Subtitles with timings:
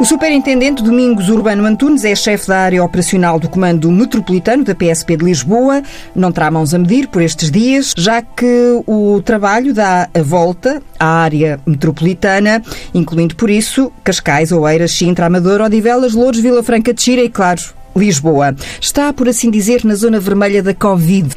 [0.00, 5.16] O superintendente Domingos Urbano Antunes é chefe da área operacional do Comando Metropolitano da PSP
[5.16, 5.82] de Lisboa.
[6.14, 10.80] Não terá mãos a medir por estes dias, já que o trabalho dá a volta
[11.00, 12.62] à área metropolitana,
[12.94, 17.60] incluindo por isso Cascais, Oeiras, Sintra, Amador, Odivelas, Louros, Vila Franca de Xira e, claro,
[17.96, 18.54] Lisboa.
[18.80, 21.34] Está, por assim dizer, na zona vermelha da Covid.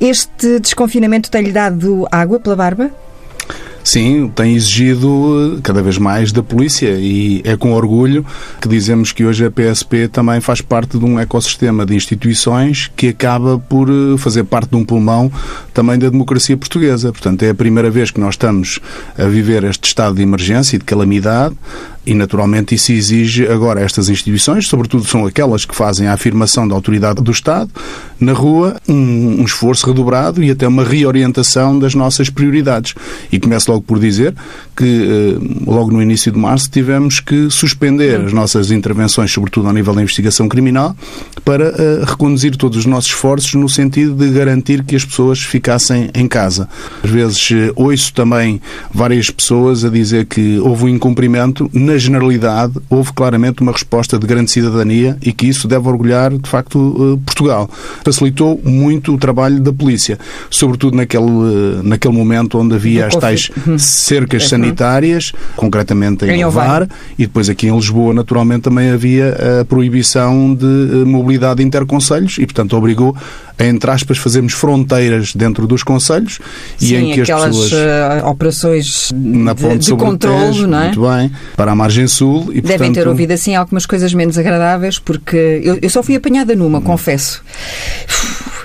[0.00, 2.90] Este desconfinamento tem-lhe dado água pela barba?
[3.84, 8.24] Sim, tem exigido cada vez mais da polícia e é com orgulho
[8.58, 13.08] que dizemos que hoje a PSP também faz parte de um ecossistema de instituições que
[13.08, 15.30] acaba por eh, fazer parte de um pulmão
[15.74, 17.12] também da democracia portuguesa.
[17.12, 18.80] Portanto, é a primeira vez que nós estamos
[19.18, 21.54] a viver este estado de emergência e de calamidade
[22.06, 26.74] e, naturalmente, isso exige agora estas instituições, sobretudo são aquelas que fazem a afirmação da
[26.74, 27.70] autoridade do Estado,
[28.20, 32.94] na rua, um, um esforço redobrado e até uma reorientação das nossas prioridades.
[33.30, 34.34] E começo logo por dizer
[34.76, 39.72] que, eh, logo no início de março, tivemos que suspender as nossas intervenções, sobretudo ao
[39.72, 40.96] nível da investigação criminal,
[41.44, 46.10] para uh, reconduzir todos os nossos esforços no sentido de garantir que as pessoas ficassem
[46.14, 46.68] em casa.
[47.02, 48.60] Às vezes uh, ouço também
[48.92, 51.70] várias pessoas a dizer que houve um incumprimento.
[51.72, 56.48] Na generalidade, houve claramente uma resposta de grande cidadania e que isso deve orgulhar, de
[56.48, 57.68] facto, uh, Portugal.
[58.04, 60.18] Facilitou muito o trabalho da polícia,
[60.50, 63.78] sobretudo naquele, naquele momento onde havia as tais uhum.
[63.78, 70.54] cercas sanitárias, concretamente em, Ovar, e depois aqui em Lisboa, naturalmente, também havia a proibição
[70.54, 73.16] de mobilidade mobilidade interconselhos e, portanto, obrigou
[73.58, 76.40] entre aspas, fazermos fronteiras dentro dos conselhos
[76.76, 77.72] Sim, e em que as pessoas...
[77.72, 80.84] Uh, operações na ponte de, de controle, não é?
[80.84, 82.50] Muito bem, para a margem sul.
[82.50, 82.94] E, Devem portanto...
[82.94, 86.82] ter ouvido, assim, algumas coisas menos agradáveis, porque eu, eu só fui apanhada numa, hum.
[86.82, 87.42] confesso.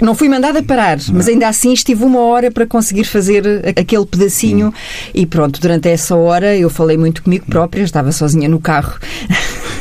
[0.01, 1.15] Não fui mandada parar, não.
[1.15, 3.43] mas ainda assim estive uma hora para conseguir fazer
[3.77, 4.73] aquele pedacinho hum.
[5.13, 8.97] e pronto, durante essa hora eu falei muito comigo própria, estava sozinha no carro.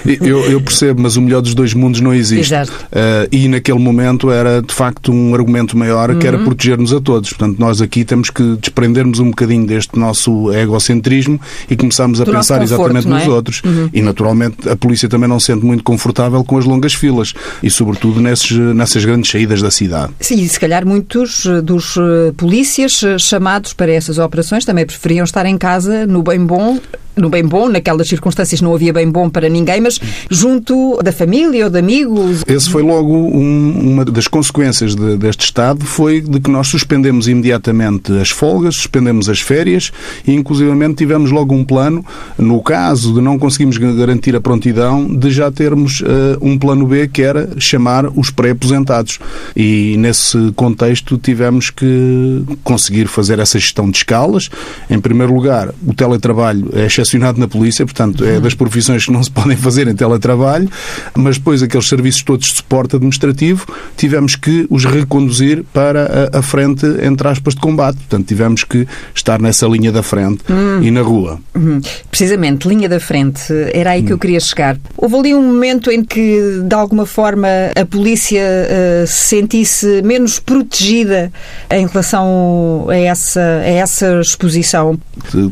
[0.05, 2.55] Eu, eu, percebo, mas o melhor dos dois mundos não existe.
[2.55, 6.35] Uh, e naquele momento era de facto um argumento maior que uhum.
[6.35, 7.31] era proteger-nos a todos.
[7.31, 12.33] Portanto, nós aqui temos que desprendermos um bocadinho deste nosso egocentrismo e começarmos a do
[12.33, 13.29] pensar conforto, exatamente nos é?
[13.29, 13.63] outros.
[13.65, 13.91] Uhum.
[13.93, 17.71] E naturalmente a polícia também não se sente muito confortável com as longas filas e,
[17.71, 20.13] sobretudo, nesses, nessas grandes saídas da cidade.
[20.21, 25.47] Sim, se calhar muitos eh, dos eh, polícias chamados para essas operações também preferiam estar
[25.47, 26.79] em casa no bem bom
[27.19, 29.99] no bem bom, naquelas circunstâncias não havia bem bom para ninguém, mas
[30.31, 32.43] junto da família ou de amigos.
[32.47, 37.29] Esse foi logo um, uma das consequências de, deste Estado, foi de que nós suspendemos
[37.29, 39.91] imediatamente as folgas, suspendemos as férias
[40.27, 42.05] e inclusivamente tivemos logo um plano,
[42.37, 46.07] no caso de não conseguirmos garantir a prontidão, de já termos uh,
[46.41, 49.19] um plano B que era chamar os pré-aposentados.
[49.57, 54.49] E nesse contexto tivemos que conseguir fazer essa gestão de escalas.
[54.89, 59.13] Em primeiro lugar, o teletrabalho é excepcional estacionado na polícia, portanto, é das profissões que
[59.13, 60.69] não se podem fazer em teletrabalho,
[61.17, 66.43] mas depois aqueles serviços todos de suporte administrativo tivemos que os reconduzir para a, a
[66.43, 67.97] frente, entre aspas, de combate.
[67.97, 70.83] Portanto, tivemos que estar nessa linha da frente hum.
[70.83, 71.41] e na rua.
[71.57, 71.81] Hum.
[72.11, 74.15] Precisamente, linha da frente, era aí que hum.
[74.15, 74.77] eu queria chegar.
[74.97, 80.39] Houve ali um momento em que, de alguma forma, a polícia uh, se sentisse menos
[80.39, 81.33] protegida
[81.71, 84.99] em relação a essa, a essa exposição?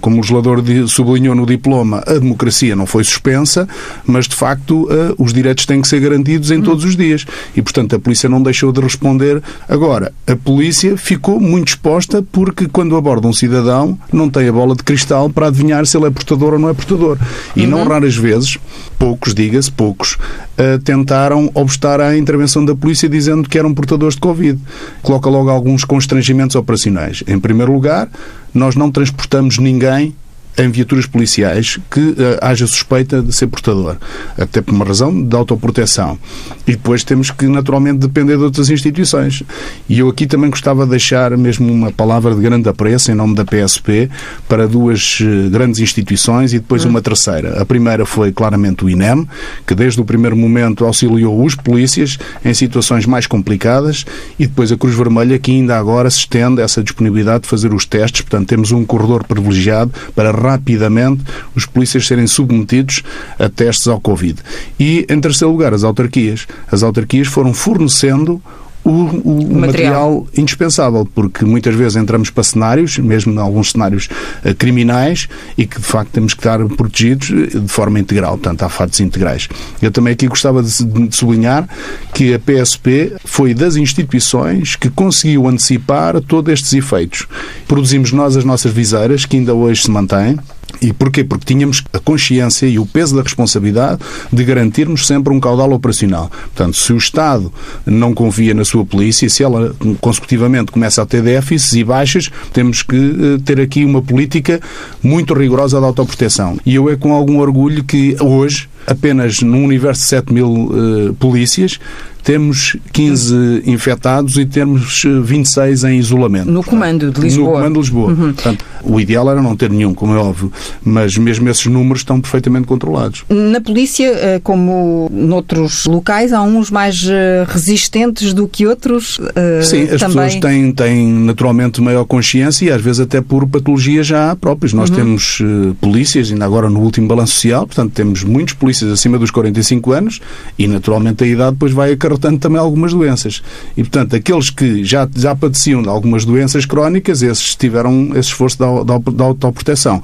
[0.01, 3.69] Como o legislador sublinhou no diploma, a democracia não foi suspensa,
[4.05, 7.25] mas de facto eh, os direitos têm que ser garantidos em todos os dias.
[7.57, 9.43] E, portanto, a polícia não deixou de responder.
[9.69, 14.75] Agora, a polícia ficou muito exposta porque quando aborda um cidadão não tem a bola
[14.75, 17.19] de cristal para adivinhar se ele é portador ou não é portador.
[17.55, 17.71] E uhum.
[17.71, 18.59] não raras vezes,
[18.99, 24.21] poucos, diga-se, poucos, uh, tentaram obstar à intervenção da polícia dizendo que eram portadores de
[24.21, 24.59] Covid.
[25.03, 27.23] Coloca logo alguns constrangimentos operacionais.
[27.27, 28.09] Em primeiro lugar,
[28.53, 30.15] nós não transportamos ninguém
[30.59, 33.97] em viaturas policiais que uh, haja suspeita de ser portador,
[34.39, 36.19] até por uma razão de autoproteção.
[36.67, 39.43] E depois temos que, naturalmente, depender de outras instituições.
[39.89, 43.35] E eu aqui também gostava de deixar mesmo uma palavra de grande apreço em nome
[43.35, 44.09] da PSP
[44.49, 47.61] para duas uh, grandes instituições e depois uma terceira.
[47.61, 49.29] A primeira foi claramente o INEM,
[49.67, 54.05] que desde o primeiro momento auxiliou os polícias em situações mais complicadas
[54.39, 57.85] e depois a Cruz Vermelha, que ainda agora se estende essa disponibilidade de fazer os
[57.85, 58.23] testes.
[58.23, 63.03] Portanto, temos um corredor privilegiado para rapidamente os polícias serem submetidos
[63.39, 64.41] a testes ao Covid.
[64.79, 66.47] E, em terceiro lugar, as autarquias.
[66.71, 68.41] As autarquias foram fornecendo
[68.87, 69.61] o, o, material.
[69.61, 70.27] material.
[70.37, 74.09] indispensável, porque muitas vezes entramos para cenários, mesmo em alguns cenários
[74.45, 75.29] uh, criminais,
[75.59, 79.01] e que de facto temos que estar protegidos eh, de forma integral, portanto há fatos
[79.01, 79.49] integrais.
[79.83, 81.69] Eu também aqui gostava de, de sublinhar
[82.15, 87.27] que a PSP foi das instituições que conseguiu antecipar todos estes efeitos.
[87.67, 90.39] Produzimos nós as nossas viseiras, que ainda hoje se mantêm,
[90.81, 91.25] E porquê?
[91.25, 94.01] Porque tínhamos a consciência e o peso da responsabilidade
[94.33, 96.31] de garantirmos sempre um caudal operacional.
[96.55, 97.53] Portanto, se o Estado
[97.85, 102.83] não confia na sua polícia, se ela consecutivamente começa a ter déficits e baixas, temos
[102.83, 104.61] que eh, ter aqui uma política
[105.03, 106.59] muito rigorosa de autoproteção.
[106.67, 111.15] E eu é com algum orgulho que hoje, apenas num universo de 7 mil uh,
[111.15, 111.79] polícias,
[112.27, 116.51] temos 15 infectados e temos 26 em isolamento.
[116.51, 117.47] No comando de Lisboa.
[117.47, 118.09] No comando de Lisboa.
[118.09, 118.33] Uhum.
[118.33, 120.51] Portanto, o ideal era não ter nenhum, como é óbvio,
[120.83, 123.25] mas mesmo esses números estão perfeitamente controlados.
[123.29, 129.21] Na polícia, eh, como noutros locais, há uns mais eh, resistentes do que outros?
[129.37, 130.17] Eh, Sim, as também...
[130.17, 134.73] pessoas têm, têm naturalmente maior consciência e às vezes até por patologias já próprias.
[134.73, 134.97] Nós uhum.
[134.97, 135.41] temos
[135.81, 140.21] polícias, ainda agora no último balanço social, portanto temos muitos acima dos 45 anos
[140.59, 143.43] e naturalmente a idade depois vai acarretar portanto, também algumas doenças.
[143.77, 148.59] E, portanto, aqueles que já, já padeciam de algumas doenças crónicas, esses tiveram esse esforço
[148.59, 150.03] da, da, da autoproteção.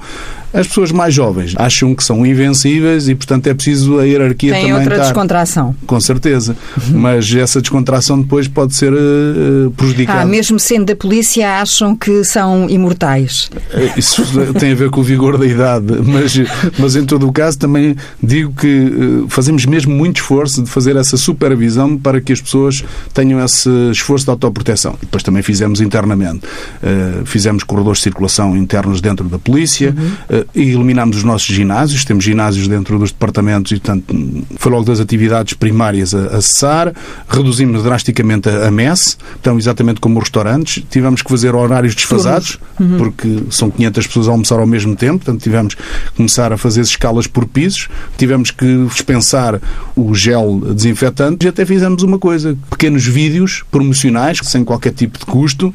[0.53, 4.61] As pessoas mais jovens acham que são invencíveis e, portanto, é preciso a hierarquia Tem
[4.61, 5.05] também outra estar...
[5.05, 5.75] descontração.
[5.87, 6.55] Com certeza.
[6.77, 6.99] Uhum.
[6.99, 10.21] Mas essa descontração depois pode ser uh, prejudicada.
[10.21, 13.49] Ah, mesmo sendo da polícia, acham que são imortais.
[13.71, 14.23] Eh, isso
[14.59, 15.87] tem a ver com o vigor da idade.
[16.05, 16.39] Mas,
[16.77, 21.17] mas em todo o caso, também digo uh, fazemos mesmo muito esforço de fazer essa
[21.17, 22.83] supervisão para que as pessoas
[23.13, 24.95] tenham esse esforço de autoproteção.
[25.01, 26.45] E depois também fizemos internamente.
[26.45, 29.95] Uh, fizemos corredores de circulação internos dentro da polícia.
[29.97, 34.83] Uhum e eliminámos os nossos ginásios, temos ginásios dentro dos departamentos e, portanto, foi logo
[34.85, 36.93] das atividades primárias a, a cessar,
[37.27, 42.59] reduzimos drasticamente a, a messe, então, exatamente como os restaurantes, tivemos que fazer horários desfasados,
[42.79, 42.97] uhum.
[42.97, 45.83] porque são 500 pessoas a almoçar ao mesmo tempo, portanto, tivemos que
[46.15, 47.87] começar a fazer escalas por pisos,
[48.17, 49.59] tivemos que dispensar
[49.95, 55.25] o gel desinfetante e até fizemos uma coisa, pequenos vídeos promocionais, sem qualquer tipo de
[55.25, 55.73] custo,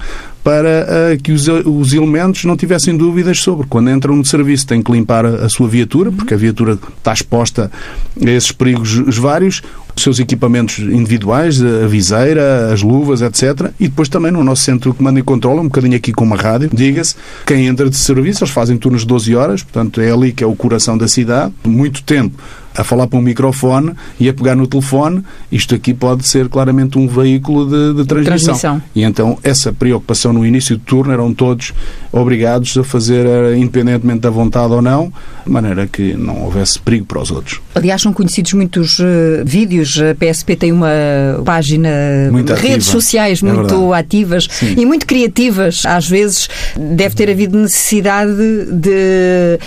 [0.49, 4.83] para uh, que os, os, elementos não tivessem dúvidas sobre quando entram no serviço têm
[4.83, 7.71] que limpar a, a sua viatura, porque a viatura está exposta
[8.19, 9.61] a esses perigos vários,
[9.95, 13.73] os seus equipamentos individuais, a viseira, as luvas, etc.
[13.79, 16.37] E depois também no nosso centro de comando e controle, um bocadinho aqui com uma
[16.37, 17.15] rádio, diga-se,
[17.45, 20.47] quem entra de serviço, eles fazem turnos de 12 horas, portanto é ali que é
[20.47, 22.43] o coração da cidade, muito tempo
[22.79, 26.97] a falar para um microfone e a pegar no telefone, isto aqui pode ser claramente
[26.97, 28.55] um veículo de, de transmissão.
[28.55, 28.83] transmissão.
[28.95, 31.75] E então essa preocupação no início do turno eram todos
[32.13, 35.13] obrigados a fazer, eh, independentemente da vontade ou não,
[35.45, 37.61] de maneira que não houvesse perigo para os outros.
[37.75, 39.05] Aliás, são conhecidos muitos uh,
[39.45, 39.99] vídeos.
[40.01, 40.89] A PSP tem uma
[41.45, 41.89] página,
[42.31, 42.93] muito redes ativa.
[42.93, 44.75] sociais é muito ativas Sim.
[44.79, 45.85] e muito criativas.
[45.85, 48.33] Às vezes deve ter havido necessidade
[48.73, 49.59] de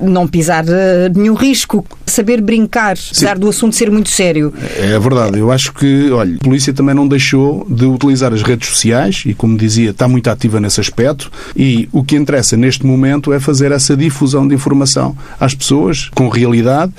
[0.00, 0.68] não pisar uh,
[1.14, 3.10] nenhum risco, saber brincar, Sim.
[3.12, 4.52] apesar do assunto ser muito sério.
[4.76, 5.38] É verdade.
[5.38, 9.34] Eu acho que, olha, a polícia também não deixou de utilizar as redes sociais e,
[9.34, 13.72] como dizia, está muito ativa nesse aspecto e o que interessa neste momento é fazer
[13.72, 16.92] essa difusão de informação às pessoas com realidade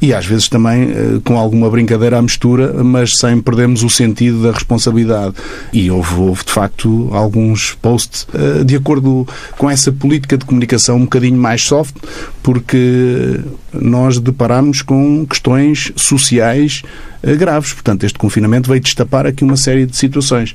[0.00, 4.42] e às vezes também eh, com alguma brincadeira à mistura, mas sem perdermos o sentido
[4.42, 5.34] da responsabilidade.
[5.72, 10.96] E houve, houve de facto alguns posts eh, de acordo com essa política de comunicação
[10.96, 11.94] um bocadinho mais soft,
[12.42, 13.40] porque
[13.74, 16.82] nós deparamos com questões sociais
[17.22, 17.74] eh, graves.
[17.74, 20.54] Portanto, este confinamento veio destapar aqui uma série de situações.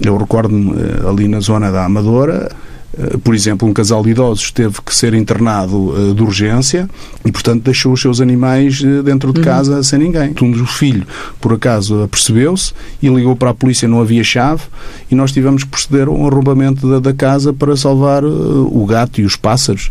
[0.00, 0.72] Eu recordo-me
[1.06, 2.50] ali na zona da Amadora,
[3.22, 6.88] por exemplo, um casal de idosos teve que ser internado eh, de urgência
[7.24, 9.44] e, portanto, deixou os seus animais eh, dentro de uhum.
[9.44, 9.82] casa uhum.
[9.82, 10.34] sem ninguém.
[10.40, 11.06] Um dos filhos,
[11.40, 14.62] por acaso, apercebeu-se e ligou para a polícia, não havia chave
[15.10, 19.20] e nós tivemos que proceder a um arrombamento da, da casa para salvar o gato
[19.20, 19.90] e os pássaros.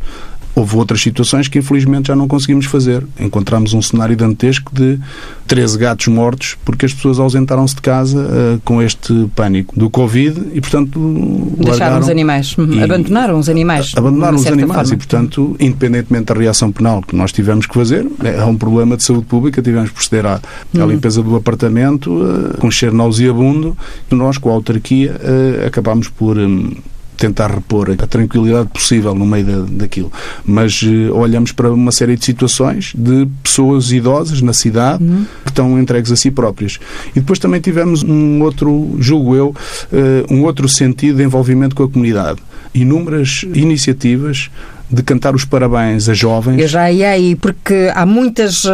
[0.57, 3.05] Houve outras situações que infelizmente já não conseguimos fazer.
[3.19, 4.99] Encontramos um cenário dantesco de
[5.45, 10.47] 13 gatos mortos porque as pessoas ausentaram-se de casa uh, com este pânico do Covid
[10.55, 12.73] e, portanto, deixaram os animais, uhum.
[12.73, 13.91] e, abandonaram os animais.
[13.95, 14.93] Abandonaram os animais forma.
[14.95, 19.03] e, portanto, independentemente da reação penal que nós tivemos que fazer, é um problema de
[19.03, 20.39] saúde pública, tivemos que proceder à, à
[20.73, 20.87] uhum.
[20.89, 23.77] limpeza do apartamento uh, com cheiro nauseabundo
[24.11, 26.35] e nós, com a autarquia, uh, acabámos por.
[26.35, 26.71] Um,
[27.17, 30.11] tentar repor a tranquilidade possível no meio da, daquilo.
[30.45, 35.25] Mas uh, olhamos para uma série de situações de pessoas idosas na cidade uhum.
[35.43, 36.79] que estão entregues a si próprias.
[37.15, 41.83] E depois também tivemos um outro, julgo eu, uh, um outro sentido de envolvimento com
[41.83, 42.39] a comunidade.
[42.73, 44.49] Inúmeras iniciativas
[44.89, 46.61] de cantar os parabéns a jovens.
[46.61, 48.69] Eu já ia aí, porque há muitas uh,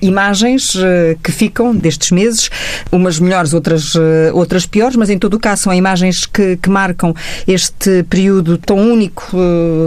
[0.00, 2.50] imagens uh, que ficam destes meses,
[2.90, 4.00] umas melhores, outras, uh,
[4.32, 7.14] outras piores, mas em todo o caso são imagens que, que marcam
[7.46, 9.36] este período tão único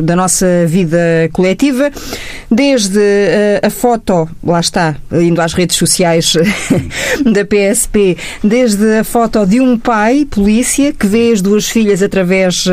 [0.04, 0.98] da nossa vida
[1.32, 1.92] coletiva.
[2.50, 3.00] Desde
[3.64, 6.34] a foto, lá está, indo às redes sociais
[7.26, 12.66] da PSP, desde a foto de um pai, polícia, que vê as duas filhas através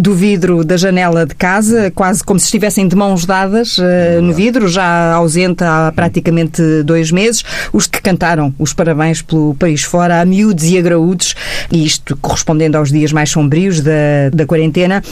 [0.00, 4.34] do vidro da janela de casa, quase como se estivessem de mãos dadas uh, no
[4.34, 7.42] vidro, já ausente há praticamente dois meses.
[7.72, 11.34] Os que cantaram os parabéns pelo país fora, a miúdos e a graúdos,
[11.72, 15.02] e isto correspondendo aos dias mais sombrios da, da quarentena.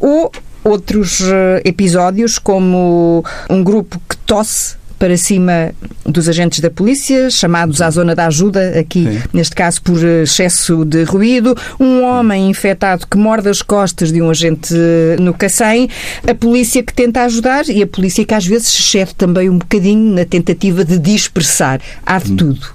[0.00, 0.32] Uh, ou
[0.64, 1.20] outros
[1.62, 5.72] episódios, como um grupo que tosse para cima
[6.04, 9.22] dos agentes da polícia, chamados à zona da ajuda, aqui Sim.
[9.32, 14.30] neste caso por excesso de ruído, um homem infectado que morde as costas de um
[14.30, 14.74] agente
[15.20, 15.88] no Cacém,
[16.28, 20.14] a polícia que tenta ajudar e a polícia que às vezes excede também um bocadinho
[20.14, 21.80] na tentativa de dispersar.
[22.04, 22.36] Há de hum.
[22.36, 22.66] tudo.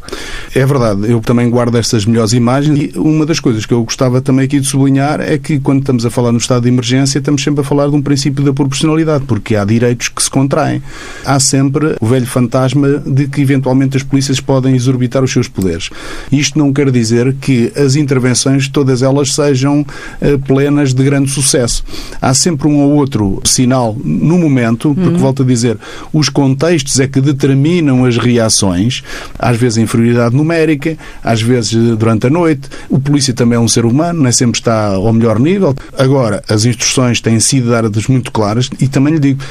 [0.53, 4.21] É verdade, eu também guardo estas melhores imagens e uma das coisas que eu gostava
[4.21, 7.43] também aqui de sublinhar é que quando estamos a falar no estado de emergência estamos
[7.43, 10.81] sempre a falar de um princípio da proporcionalidade, porque há direitos que se contraem.
[11.25, 15.89] Há sempre o velho fantasma de que eventualmente as polícias podem exorbitar os seus poderes.
[16.31, 21.83] Isto não quer dizer que as intervenções, todas elas, sejam uh, plenas de grande sucesso.
[22.21, 25.17] Há sempre um ou outro sinal no momento, porque, uhum.
[25.17, 25.77] volto a dizer,
[26.11, 29.03] os contextos é que determinam as reações,
[29.39, 32.69] às vezes a inferioridade numérica, às vezes eh, durante a noite.
[32.89, 35.75] O polícia também é um ser humano, nem sempre está ao melhor nível.
[35.97, 39.41] Agora, as instruções têm sido dadas muito claras e também lhe digo,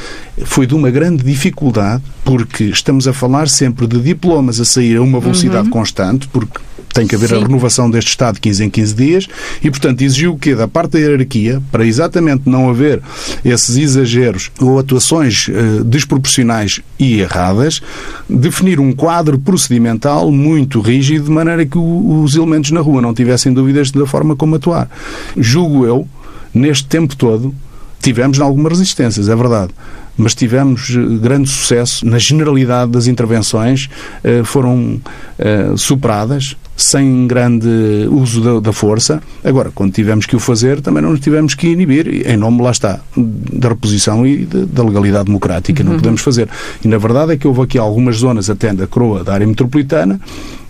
[0.44, 5.02] foi de uma grande dificuldade, porque estamos a falar sempre de diplomas a sair a
[5.02, 5.70] uma velocidade uhum.
[5.70, 6.58] constante, porque
[6.92, 7.36] tem que haver Sim.
[7.36, 9.28] a renovação deste Estado de 15 em 15 dias
[9.62, 10.54] e, portanto, exigiu o quê?
[10.54, 13.00] Da parte da hierarquia, para exatamente não haver
[13.44, 17.80] esses exageros ou atuações eh, desproporcionais e erradas,
[18.28, 23.14] definir um quadro procedimental muito rígido, de maneira que o, os elementos na rua não
[23.14, 24.90] tivessem dúvidas da forma como atuar.
[25.36, 26.08] Julgo eu,
[26.52, 27.54] neste tempo todo,
[28.02, 29.72] tivemos algumas resistências, é verdade
[30.20, 33.88] mas tivemos eh, grande sucesso na generalidade das intervenções,
[34.22, 35.00] eh, foram
[35.38, 37.68] eh, superadas sem grande
[38.10, 39.22] uso da, força.
[39.44, 42.70] Agora, quando tivemos que o fazer, também não nos tivemos que inibir, em nome, lá
[42.70, 45.84] está, da reposição e da legalidade democrática.
[45.84, 45.98] Não uhum.
[45.98, 46.48] podemos fazer.
[46.82, 50.18] E na verdade é que houve aqui algumas zonas, até da coroa da área metropolitana,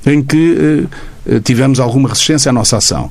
[0.04, 0.88] em que
[1.44, 3.08] tivemos alguma resistência à nossa ação.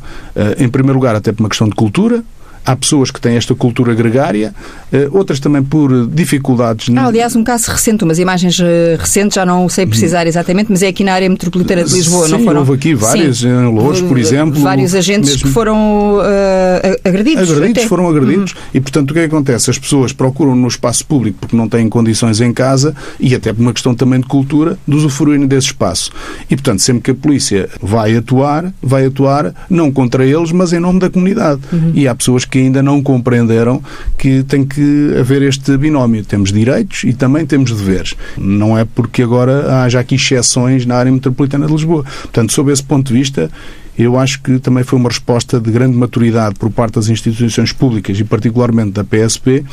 [0.57, 2.21] em primeiro lugar, até por uma questão de cultura,
[2.65, 4.53] Há pessoas que têm esta cultura gregária,
[4.91, 6.89] eh, outras também por dificuldades.
[6.95, 10.83] Há, aliás, um caso recente, umas imagens eh, recentes, já não sei precisar exatamente, mas
[10.83, 12.59] é aqui na área metropolitana de Lisboa, Sim, não foram?
[12.59, 13.49] houve aqui várias, Sim.
[13.49, 14.61] em Louros, por exemplo.
[14.61, 15.47] Vários agentes mesmo...
[15.47, 17.49] que foram uh, agredidos.
[17.49, 17.87] Agredidos, até.
[17.87, 18.51] foram agredidos.
[18.53, 18.59] Uhum.
[18.73, 19.69] E, portanto, o que é que acontece?
[19.69, 23.61] As pessoas procuram no espaço público porque não têm condições em casa e até por
[23.61, 26.11] uma questão também de cultura, de usufruírem desse espaço.
[26.49, 30.79] E, portanto, sempre que a polícia vai atuar, vai atuar não contra eles, mas em
[30.79, 31.61] nome da comunidade.
[31.71, 31.91] Uhum.
[31.93, 33.81] E há pessoas que ainda não compreenderam
[34.17, 36.23] que tem que haver este binómio.
[36.25, 38.15] Temos direitos e também temos deveres.
[38.37, 42.03] Não é porque agora haja aqui exceções na área metropolitana de Lisboa.
[42.23, 43.51] Portanto, sob esse ponto de vista,
[43.99, 48.17] eu acho que também foi uma resposta de grande maturidade por parte das instituições públicas
[48.17, 49.65] e particularmente da PSP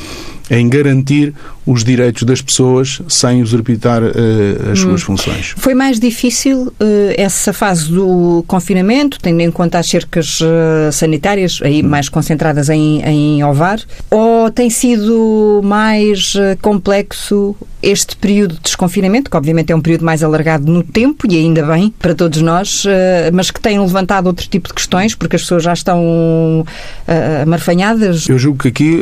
[0.49, 1.33] em garantir
[1.65, 4.83] os direitos das pessoas sem usurpitar uh, as hum.
[4.83, 5.53] suas funções.
[5.57, 6.73] Foi mais difícil uh,
[7.17, 11.87] essa fase do confinamento, tendo em conta as cercas uh, sanitárias, aí hum.
[11.87, 13.79] mais concentradas em, em Ovar,
[14.09, 20.23] ou tem sido mais complexo este período de desconfinamento, que obviamente é um período mais
[20.23, 22.83] alargado no tempo e ainda bem para todos nós,
[23.33, 26.65] mas que tem levantado outro tipo de questões, porque as pessoas já estão
[27.43, 28.27] amarfanhadas?
[28.27, 28.99] Eu julgo que aqui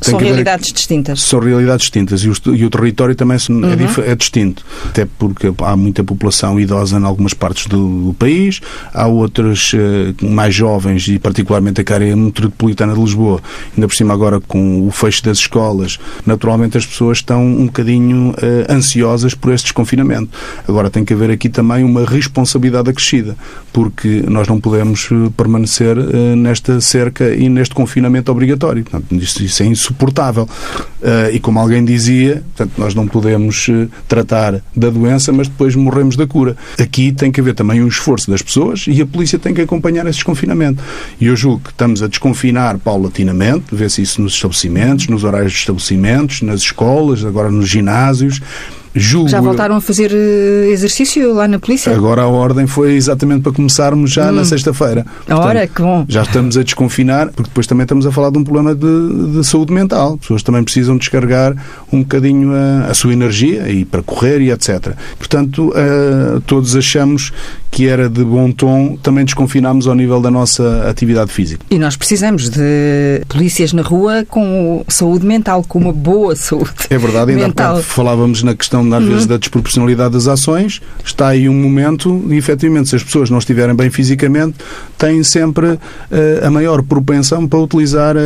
[0.00, 1.22] são realidades distintas.
[1.22, 4.04] São realidades distintas e o, e o território também é uhum.
[4.04, 8.60] é, é, distinto, até porque há muita população idosa em algumas partes do, do país,
[8.92, 13.40] há outras uh, mais jovens e particularmente a área metropolitana de Lisboa,
[13.74, 17.91] ainda por cima agora com o fecho das escolas, naturalmente as pessoas estão um bocadinho
[18.00, 18.34] uh,
[18.68, 20.30] ansiosas por este desconfinamento.
[20.66, 23.36] Agora tem que haver aqui também uma responsabilidade acrescida,
[23.72, 28.84] porque nós não podemos eh, permanecer uh, nesta cerca e neste confinamento obrigatório.
[28.84, 30.48] Portanto, isso, isso é insuportável.
[31.32, 36.16] e como alguém dizia, portanto, nós não podemos eh, tratar da doença, mas depois morremos
[36.16, 36.56] da cura.
[36.78, 40.06] Aqui tem que haver também um esforço das pessoas e a polícia tem que acompanhar
[40.06, 40.82] esse desconfinamento.
[41.20, 45.58] E eu julgo que estamos a desconfinar paulatinamente, vê-se isso nos estabelecimentos, nos horários de
[45.58, 48.40] estabelecimentos, nas escolas, agora nos ginásios ginásios
[48.94, 51.94] Julgo, já voltaram a fazer eh, exercício lá na polícia?
[51.94, 54.32] Agora a ordem foi exatamente para começarmos já hum.
[54.32, 55.06] na sexta-feira.
[55.30, 56.04] Ora, que bom.
[56.08, 59.44] Já estamos a desconfinar, porque depois também estamos a falar de um problema de, de
[59.44, 60.14] saúde mental.
[60.14, 61.54] As pessoas também precisam descarregar
[61.92, 64.94] um bocadinho a, a sua energia e para correr e etc.
[65.18, 67.32] Portanto, uh, todos achamos
[67.70, 71.64] que era de bom tom também desconfinarmos ao nível da nossa atividade física.
[71.70, 76.98] E nós precisamos de polícias na rua com saúde mental, com uma boa saúde É
[76.98, 77.82] verdade, ainda mental.
[77.82, 79.10] falávamos na questão questão, às uhum.
[79.10, 80.80] vezes, da desproporcionalidade das ações.
[81.04, 84.56] Está aí um momento, e efetivamente, se as pessoas não estiverem bem fisicamente,
[84.98, 85.78] têm sempre uh,
[86.46, 88.20] a maior propensão para utilizar uh,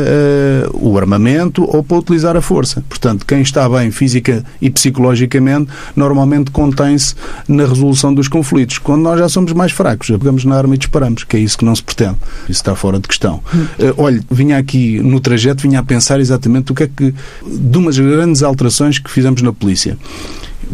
[0.73, 2.83] o armamento ou para utilizar a força.
[2.89, 7.15] Portanto, quem está bem física e psicologicamente, normalmente contém-se
[7.49, 8.79] na resolução dos conflitos.
[8.79, 11.59] Quando nós já somos mais fracos, já pegamos na arma e disparamos, que é isso
[11.59, 12.17] que não se pretende.
[12.45, 13.43] Isso está fora de questão.
[13.55, 17.15] Uh, olha, vinha aqui no trajeto, vinha a pensar exatamente o que é que,
[17.47, 19.97] de umas grandes alterações que fizemos na polícia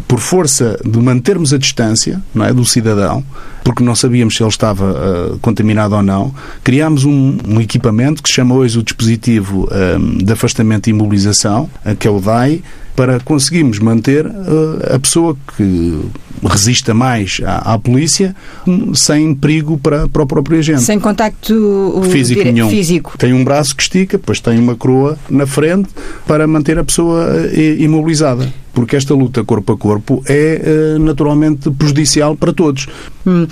[0.07, 3.23] por força de mantermos a distância não é, do cidadão,
[3.63, 8.29] porque não sabíamos se ele estava uh, contaminado ou não, criámos um, um, equipamento que
[8.29, 12.61] se chama hoje o dispositivo um, de afastamento e imobilização, que é o DAI,
[12.95, 15.99] para conseguirmos manter uh, a pessoa que
[16.43, 18.35] resista mais à, à, polícia
[18.67, 20.81] hum, sem perigo para, para o próprio agente.
[20.81, 22.69] Sem contacto físico nenhum.
[22.69, 23.17] Físico.
[23.17, 25.89] Tem um braço que estica, depois tem uma coroa na frente
[26.27, 27.27] para manter a pessoa
[27.77, 32.87] imobilizada porque esta luta corpo a corpo é naturalmente prejudicial para todos.
[33.25, 33.45] Hum.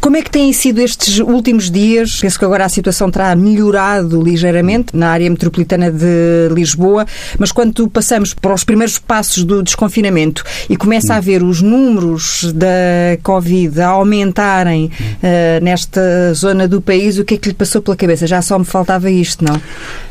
[0.00, 2.20] Como é que têm sido estes últimos dias?
[2.20, 7.06] Penso que agora a situação terá melhorado ligeiramente na área metropolitana de Lisboa,
[7.38, 11.22] mas quando passamos para os primeiros passos do desconfinamento e começa a hum.
[11.22, 17.36] ver os números da Covid a aumentarem uh, nesta zona do país, o que é
[17.36, 18.26] que lhe passou pela cabeça?
[18.26, 19.60] Já só me faltava isto, não?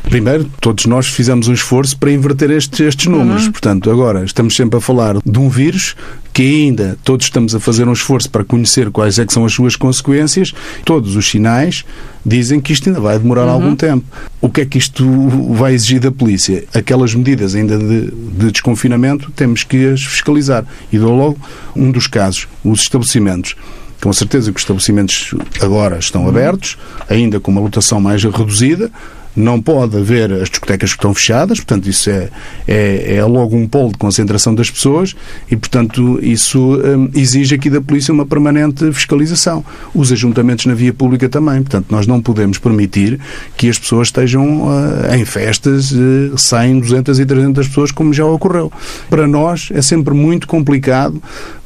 [0.04, 3.46] Primeiro, todos nós fizemos um esforço para inverter estes, estes números.
[3.46, 3.52] Uhum.
[3.52, 5.96] Portanto, agora estamos sempre a falar de um vírus
[6.34, 9.52] que ainda todos estamos a fazer um esforço para conhecer quais é que são as
[9.52, 10.54] suas consequências,
[10.86, 11.84] todos os sinais
[12.26, 13.52] dizem que isto ainda vai demorar uhum.
[13.52, 14.06] algum tempo.
[14.42, 15.06] O que é que isto
[15.54, 16.66] vai exigir da polícia?
[16.74, 20.66] Aquelas medidas ainda de, de desconfinamento temos que as fiscalizar.
[20.92, 21.40] E dou logo
[21.76, 23.56] um dos casos, os estabelecimentos.
[24.02, 26.30] Com certeza que os estabelecimentos agora estão uhum.
[26.30, 26.78] abertos,
[27.10, 28.92] ainda com uma lotação mais reduzida,
[29.40, 32.30] não pode haver as discotecas que estão fechadas, portanto, isso é,
[32.68, 35.16] é, é logo um polo de concentração das pessoas
[35.50, 39.64] e, portanto, isso um, exige aqui da polícia uma permanente fiscalização.
[39.94, 43.20] Os ajuntamentos na via pública também, portanto, nós não podemos permitir
[43.58, 48.26] que as pessoas estejam uh, em festas uh, 100, 200 e 300 pessoas, como já
[48.26, 48.72] ocorreu.
[49.10, 51.22] Para nós é sempre muito complicado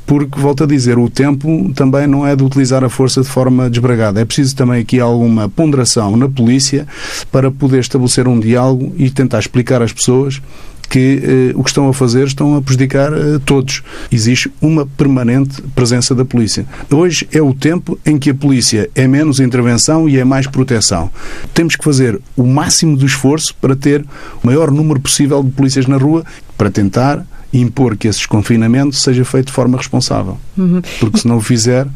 [0.06, 3.70] porque, volto a dizer, o tempo também não é de utilizar a força de forma
[3.70, 4.20] desbragada.
[4.20, 6.88] É preciso também aqui alguma ponderação na polícia
[7.32, 10.42] para poder estabelecer um diálogo e tentar explicar às pessoas
[10.90, 13.82] que eh, o que estão a fazer estão a prejudicar eh, todos.
[14.12, 16.68] Existe uma permanente presença da polícia.
[16.92, 21.10] Hoje é o tempo em que a polícia é menos intervenção e é mais proteção.
[21.52, 24.06] Temos que fazer o máximo do esforço para ter
[24.44, 26.24] o maior número possível de polícias na rua
[26.56, 30.38] para tentar impor que esse desconfinamento seja feito de forma responsável.
[30.58, 30.82] Uhum.
[31.00, 31.88] Porque se não o fizer,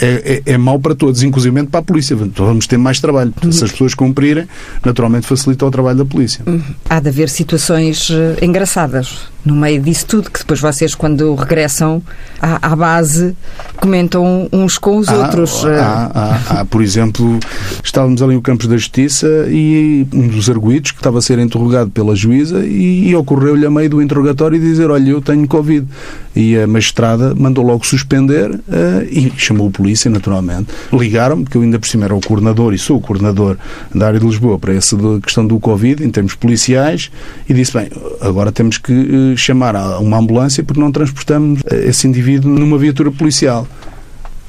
[0.00, 2.14] é, é, é mau para todos, inclusive para a polícia.
[2.14, 3.32] Então vamos ter mais trabalho.
[3.50, 4.46] Se as pessoas cumprirem,
[4.84, 6.42] naturalmente facilita o trabalho da polícia.
[6.46, 6.62] Uhum.
[6.88, 12.02] Há de haver situações eh, engraçadas no meio disso tudo, que depois vocês, quando regressam
[12.42, 13.34] à, à base,
[13.76, 15.64] comentam uns com os há, outros.
[15.64, 17.38] Há, há, há, por exemplo,
[17.82, 21.90] estávamos ali no Campos da Justiça e um dos arguídos que estava a ser interrogado
[21.90, 25.86] pela juíza e, e ocorreu-lhe a meio do interrogatório dizer, olha, eu tenho Covid.
[26.34, 28.60] E a magistrada mandou logo suspender uh,
[29.08, 30.68] e chamou a polícia, naturalmente.
[30.92, 33.56] Ligaram-me, porque eu ainda por cima era o coordenador e sou o coordenador
[33.94, 37.10] da área de Lisboa para essa questão do Covid, em termos policiais,
[37.48, 37.88] e disse, bem,
[38.20, 43.10] agora temos que uh, chamar uma ambulância porque não transportamos eh, esse indivíduo numa viatura
[43.10, 43.66] policial.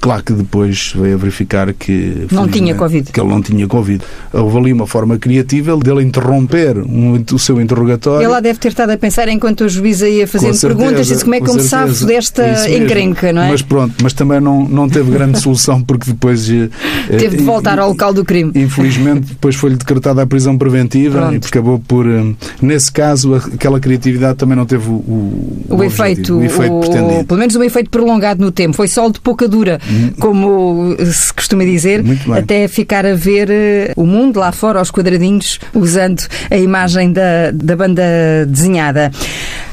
[0.08, 3.12] Claro que depois veio a verificar que não tinha Covid.
[3.12, 4.02] Que ele não tinha Covid.
[4.32, 8.22] Houve ali uma forma criativa dele interromper um, o seu interrogatório.
[8.22, 11.26] Ele lá deve ter estado a pensar enquanto o juiz ia fazendo certeza, perguntas, disse
[11.26, 13.50] como é que eu me safo desta encrenca, não é?
[13.50, 16.50] Mas pronto, mas também não, não teve grande solução porque depois.
[16.50, 16.70] Eh,
[17.10, 18.54] teve de voltar ao local do crime.
[18.56, 21.46] Infelizmente, depois foi-lhe decretada a prisão preventiva pronto.
[21.46, 22.08] e acabou por.
[22.08, 26.80] Eh, nesse caso, aquela criatividade também não teve o, o, o, o efeito, o efeito
[26.80, 27.26] pretendido.
[27.26, 28.74] Pelo menos um efeito prolongado no tempo.
[28.74, 29.82] Foi sol de pouca dura
[30.20, 32.04] como se costuma dizer,
[32.36, 37.52] até ficar a ver eh, o mundo lá fora aos quadradinhos, usando a imagem da,
[37.54, 38.04] da banda
[38.48, 39.12] desenhada.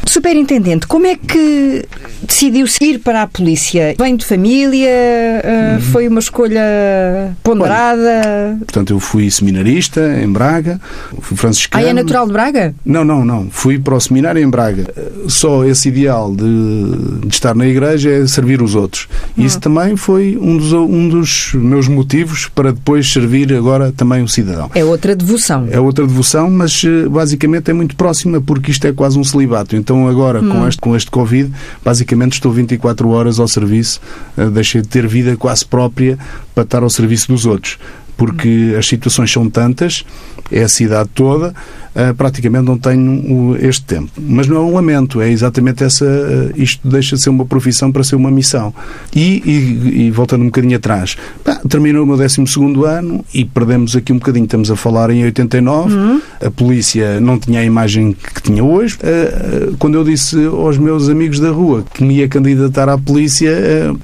[0.06, 1.84] Superintendente, como é que
[2.26, 3.94] decidiu seguir para a polícia?
[3.98, 4.88] Vem de família?
[4.88, 8.56] Uh, Foi uma escolha ponderada?
[8.60, 10.80] portanto, eu fui seminarista em Braga,
[11.20, 11.84] fui franciscano.
[11.84, 12.74] Ah, é natural de Braga?
[12.84, 13.48] Não, não, não.
[13.50, 14.86] Fui para o seminário em Braga.
[15.28, 19.08] Só esse ideal de, de estar na igreja é servir os outros.
[19.36, 19.44] Hum.
[19.44, 24.28] Isso também foi um dos, um dos meus motivos para depois servir agora também o
[24.28, 24.70] cidadão.
[24.74, 25.68] É outra devoção.
[25.70, 29.76] É outra devoção, mas eh, basicamente é muito próxima porque isto é quase um celibato.
[29.76, 30.50] Então agora, hum.
[30.50, 31.52] com, este, com este Covid,
[31.84, 34.00] basicamente estou 24 horas ao serviço,
[34.36, 36.18] eh, deixei de ter vida quase própria
[36.54, 37.78] para estar ao serviço dos outros
[38.16, 40.04] porque as situações são tantas,
[40.50, 41.54] é a cidade toda,
[41.94, 44.10] uh, praticamente não tenho este tempo.
[44.18, 46.04] Mas não é um lamento, é exatamente essa.
[46.04, 48.74] Uh, isto deixa de ser uma profissão para ser uma missão.
[49.14, 52.42] E, e, e voltando um bocadinho atrás, pá, terminou o meu 12
[52.86, 54.44] ano e perdemos aqui um bocadinho.
[54.44, 56.20] Estamos a falar em 89, uhum.
[56.40, 58.96] a polícia não tinha a imagem que tinha hoje.
[58.96, 63.52] Uh, quando eu disse aos meus amigos da rua que me ia candidatar à polícia,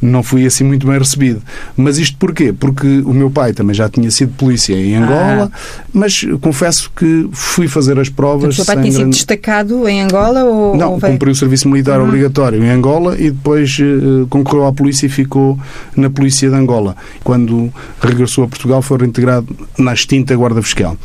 [0.00, 1.42] não fui assim muito bem recebido.
[1.76, 2.52] Mas isto porquê?
[2.52, 5.58] Porque o meu pai também já tinha sido polícia em Angola, ah.
[5.92, 8.54] mas confesso que fui fazer as provas.
[8.54, 8.98] O seu pai tinha grande...
[8.98, 10.44] sido destacado em Angola?
[10.44, 12.06] Ou, não, ou cumpriu o serviço militar uhum.
[12.06, 15.58] obrigatório em Angola e depois uh, concorreu à polícia e ficou
[15.96, 16.94] na polícia de Angola.
[17.24, 20.96] Quando regressou a Portugal foi reintegrado na extinta Guarda Fiscal.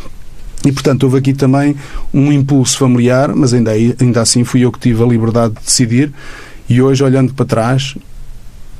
[0.66, 1.76] E, portanto, houve aqui também
[2.14, 6.12] um impulso familiar, mas ainda, ainda assim fui eu que tive a liberdade de decidir.
[6.68, 7.96] E hoje, olhando para trás,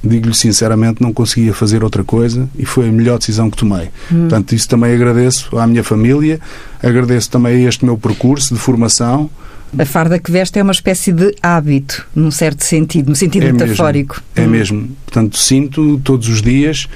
[0.08, 3.90] digo-lhe sinceramente, não conseguia fazer outra coisa e foi a melhor decisão que tomei.
[4.12, 4.22] Hum.
[4.22, 6.40] Portanto, isso também agradeço à minha família,
[6.82, 9.30] agradeço também a este meu percurso de formação.
[9.78, 13.52] A farda que veste é uma espécie de hábito, num certo sentido, no sentido é
[13.52, 14.22] metafórico.
[14.36, 14.52] Mesmo, é hum.
[14.52, 14.90] mesmo.
[15.06, 16.88] Portanto, sinto todos os dias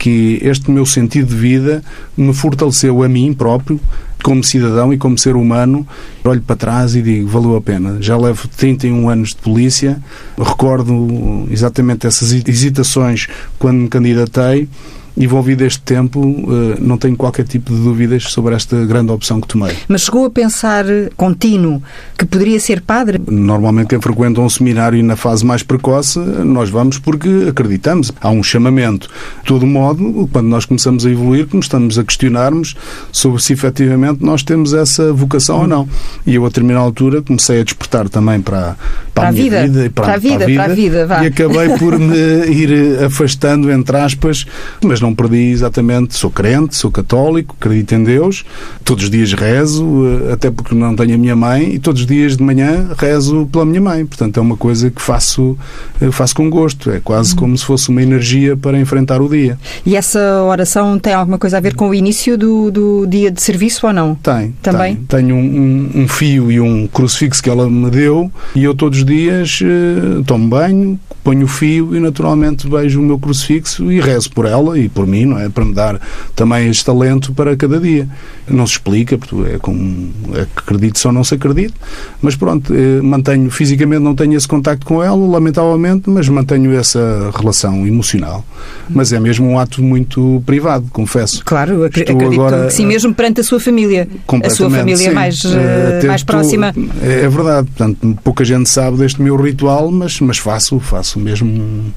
[0.00, 1.84] que este meu sentido de vida
[2.16, 3.78] me fortaleceu a mim próprio,
[4.22, 5.86] como cidadão e como ser humano,
[6.24, 7.98] olho para trás e digo, valeu a pena.
[8.00, 10.02] Já levo 31 anos de polícia,
[10.38, 14.68] recordo exatamente essas hesitações quando me candidatei
[15.16, 19.48] envolvido este tempo, eh, não tenho qualquer tipo de dúvidas sobre esta grande opção que
[19.48, 19.76] tomei.
[19.88, 20.84] Mas chegou a pensar
[21.16, 21.82] contínuo
[22.18, 23.20] que poderia ser padre?
[23.26, 28.12] Normalmente quem frequenta um seminário na fase mais precoce, nós vamos porque acreditamos.
[28.20, 29.08] Há um chamamento.
[29.42, 32.76] De todo modo, quando nós começamos a evoluir, começamos a questionarmos
[33.12, 35.62] sobre se efetivamente nós temos essa vocação hum.
[35.62, 35.88] ou não.
[36.26, 38.76] E eu, a determinada altura, comecei a despertar também para,
[39.14, 40.74] para, para a, vida, vida, e para, para, a vida, para a vida, para a
[40.74, 42.16] vida e acabei por me
[42.50, 44.46] ir afastando, entre aspas,
[44.82, 46.14] mas não perdi exatamente.
[46.14, 48.44] Sou crente, sou católico, acredito em Deus,
[48.84, 52.06] todos os dias rezo, eh, até porque não tenho a minha mãe, e todos os
[52.06, 54.04] dias de manhã rezo pela minha mãe.
[54.04, 55.56] Portanto, é uma coisa que faço,
[56.00, 56.90] eh, faço com gosto.
[56.90, 59.58] É quase como se fosse uma energia para enfrentar o dia.
[59.84, 63.40] E essa oração tem alguma coisa a ver com o início do, do dia de
[63.40, 64.14] serviço ou não?
[64.16, 64.54] Tem.
[64.62, 64.96] Também?
[64.96, 65.20] Tem.
[65.20, 69.04] Tenho um, um, fio e um crucifixo que ela me deu e eu todos os
[69.04, 74.30] dias uh, tomo banho, ponho o fio e naturalmente vejo o meu crucifixo e rezo
[74.30, 75.48] por ela e por mim, não é?
[75.48, 76.00] Para me dar
[76.34, 78.08] também este talento para cada dia.
[78.48, 81.74] Não se explica, porque é como é acredito ou não se acredita,
[82.20, 87.30] mas pronto, eh, mantenho fisicamente, não tenho esse contacto com ela, lamentavelmente, mas mantenho essa
[87.36, 88.44] relação emocional.
[88.88, 91.44] Mas é mesmo um ato muito privado, confesso.
[91.44, 94.08] Claro, acredito agora, que sim, mesmo perante a sua família.
[94.42, 95.10] A sua família sim.
[95.10, 96.74] mais, uh, mais próxima.
[97.02, 101.92] É, é verdade, portanto, pouca gente sabe deste meu ritual, mas, mas faço, faço mesmo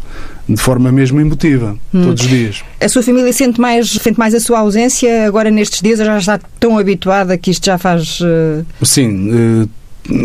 [0.47, 2.03] de forma mesmo emotiva, hum.
[2.03, 2.63] todos os dias.
[2.79, 6.17] A sua família sente mais, sente mais a sua ausência agora nestes dias ou já
[6.17, 8.19] está tão habituada que isto já faz.
[8.19, 8.65] Uh...
[8.85, 9.63] Sim.
[9.63, 9.69] Uh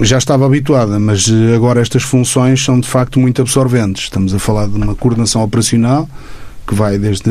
[0.03, 4.05] já estava habituada, mas agora estas funções são de facto muito absorventes.
[4.05, 6.09] Estamos a falar de uma coordenação operacional
[6.69, 7.31] que vai desde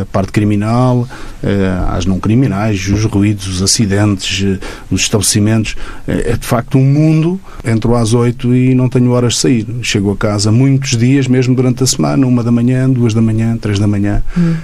[0.00, 1.06] a parte criminal
[1.42, 4.58] eh, às não criminais, os ruídos, os acidentes, eh,
[4.90, 5.76] os estabelecimentos.
[6.06, 7.38] É, é de facto um mundo.
[7.64, 9.66] Entro às oito e não tenho horas de sair.
[9.82, 13.56] Chego a casa muitos dias, mesmo durante a semana, uma da manhã, duas da manhã,
[13.56, 14.22] três da manhã.
[14.36, 14.54] Hum.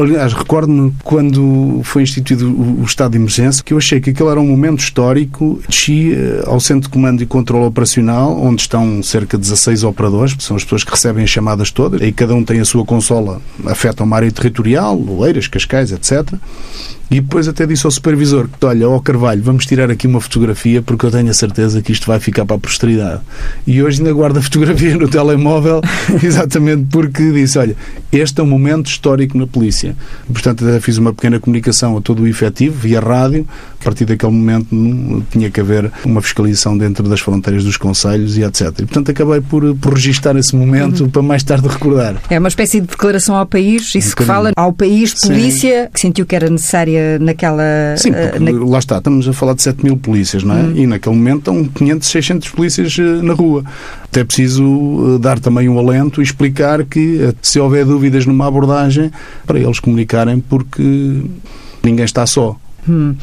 [0.00, 4.40] Aliás, recordo-me quando foi instituído o, estado de emergência que eu achei que aquele era
[4.40, 5.60] um momento histórico.
[5.68, 6.12] Desci
[6.46, 10.64] ao Centro de Comando e Controle Operacional, onde estão cerca de 16 operadores, são as
[10.64, 13.40] pessoas que recebem as chamadas todas, e cada um tem a sua consola
[13.70, 16.34] afeta uma área territorial, Oeiras, Cascais, etc.
[17.10, 20.80] E depois até disse ao supervisor que, olha, ó Carvalho, vamos tirar aqui uma fotografia
[20.80, 23.20] porque eu tenho a certeza que isto vai ficar para a posteridade.
[23.66, 25.80] E hoje ainda guardo a fotografia no telemóvel
[26.22, 27.76] exatamente porque disse, olha,
[28.12, 29.96] este é um momento histórico na polícia.
[30.32, 33.44] Portanto, até fiz uma pequena comunicação a todo o efetivo, via rádio.
[33.80, 34.68] A partir daquele momento
[35.32, 38.68] tinha que haver uma fiscalização dentro das fronteiras dos conselhos e etc.
[38.68, 41.10] E, portanto, acabei por, por registar esse momento uhum.
[41.10, 42.16] para mais tarde recordar.
[42.28, 45.90] É uma espécie de declaração ao país, isso um que fala ao país, polícia, Sim.
[45.92, 47.62] que sentiu que era necessária naquela.
[47.96, 48.70] Sim, uh, na...
[48.70, 50.62] lá está, estamos a falar de 7 mil polícias, não é?
[50.62, 50.72] Hum.
[50.76, 53.64] E naquele momento estão 500, 600 polícias uh, na rua.
[54.04, 59.10] Até preciso dar também um alento e explicar que, se houver dúvidas numa abordagem,
[59.46, 61.22] para eles comunicarem, porque
[61.82, 62.56] ninguém está só.
[62.88, 63.14] Hum.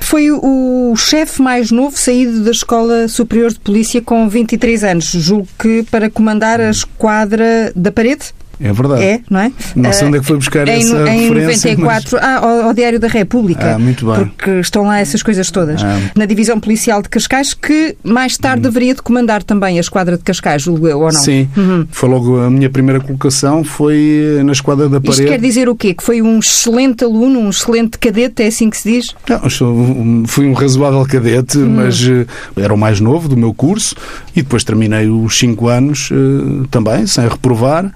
[0.00, 5.48] Foi o chefe mais novo saído da Escola Superior de Polícia com 23 anos, julgo
[5.58, 8.32] que para comandar a esquadra da parede?
[8.62, 9.02] É verdade.
[9.02, 9.52] É, não é?
[9.74, 11.70] Não sei onde é que foi buscar em, essa em referência.
[11.76, 12.22] 94, mas...
[12.22, 13.74] ah, ao, ao, Diário da República.
[13.74, 14.26] Ah, muito bem.
[14.26, 15.82] Porque estão lá essas coisas todas.
[15.82, 15.98] Ah.
[16.14, 18.70] Na Divisão Policial de Cascais, que mais tarde hum.
[18.70, 21.20] deveria de comandar também a Esquadra de Cascais, julgo eu, ou não?
[21.20, 21.48] Sim.
[21.56, 21.86] Uhum.
[21.90, 25.22] Foi logo a minha primeira colocação, foi na Esquadra da Parede.
[25.22, 25.94] Isto quer dizer o quê?
[25.94, 29.14] Que foi um excelente aluno, um excelente cadete, é assim que se diz?
[29.28, 31.76] Não, fui um razoável cadete, hum.
[31.76, 33.94] mas uh, era o mais novo do meu curso
[34.36, 37.90] e depois terminei os 5 anos uh, também, sem reprovar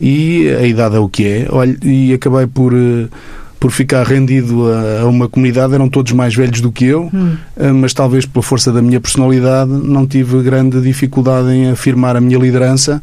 [0.00, 1.46] e a idade é o que é.
[1.50, 3.06] Olha, e acabei por eh,
[3.60, 7.36] por ficar rendido a, uma comunidade, eram todos mais velhos do que eu, hum.
[7.54, 12.20] Eh, mas talvez pela força da minha personalidade não tive grande dificuldade em afirmar a
[12.22, 13.02] minha liderança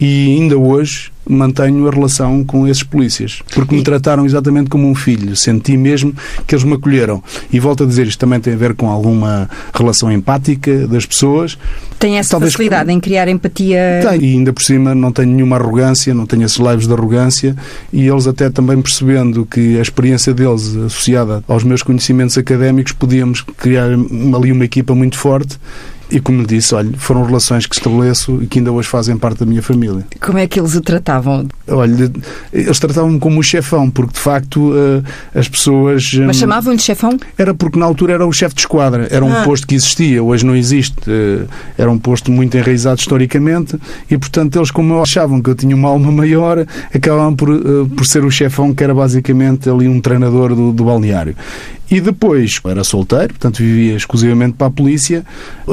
[0.00, 4.94] e ainda hoje mantenho a relação com esses polícias, porque me trataram exatamente como um
[4.94, 5.36] filho.
[5.36, 6.14] Senti mesmo
[6.46, 7.22] que eles me acolheram.
[7.52, 11.58] E volto a dizer, isto também tem a ver com alguma relação empática das pessoas.
[11.98, 14.00] Tem essa Talvez facilidade em criar empatia.
[14.08, 17.54] Tem, e ainda por cima não tenho nenhuma arrogância, não tenho esses lives de arrogância,
[17.92, 23.42] e eles até também percebendo que a experiência deles associada aos meus conhecimentos académicos, podíamos
[23.42, 25.58] criar ali uma equipa muito forte
[26.10, 29.46] e como disse, olha, foram relações que estabeleço e que ainda hoje fazem parte da
[29.46, 30.06] minha família.
[30.20, 31.46] Como é que eles o tratavam?
[31.70, 32.10] Olha,
[32.52, 36.12] eles tratavam-me como o chefão, porque de facto eh, as pessoas.
[36.14, 37.18] Mas hum, chamavam-lhe chefão?
[37.36, 39.42] Era porque na altura era o chefe de esquadra, era um ah.
[39.42, 40.96] posto que existia, hoje não existe.
[41.06, 41.44] Eh,
[41.76, 43.78] era um posto muito enraizado historicamente
[44.10, 47.60] e, portanto, eles, como achavam que eu tinha uma alma maior, acabavam por, eh,
[47.96, 51.34] por ser o chefão, que era basicamente ali um treinador do, do balneário.
[51.90, 55.24] E depois, era solteiro, portanto vivia exclusivamente para a polícia,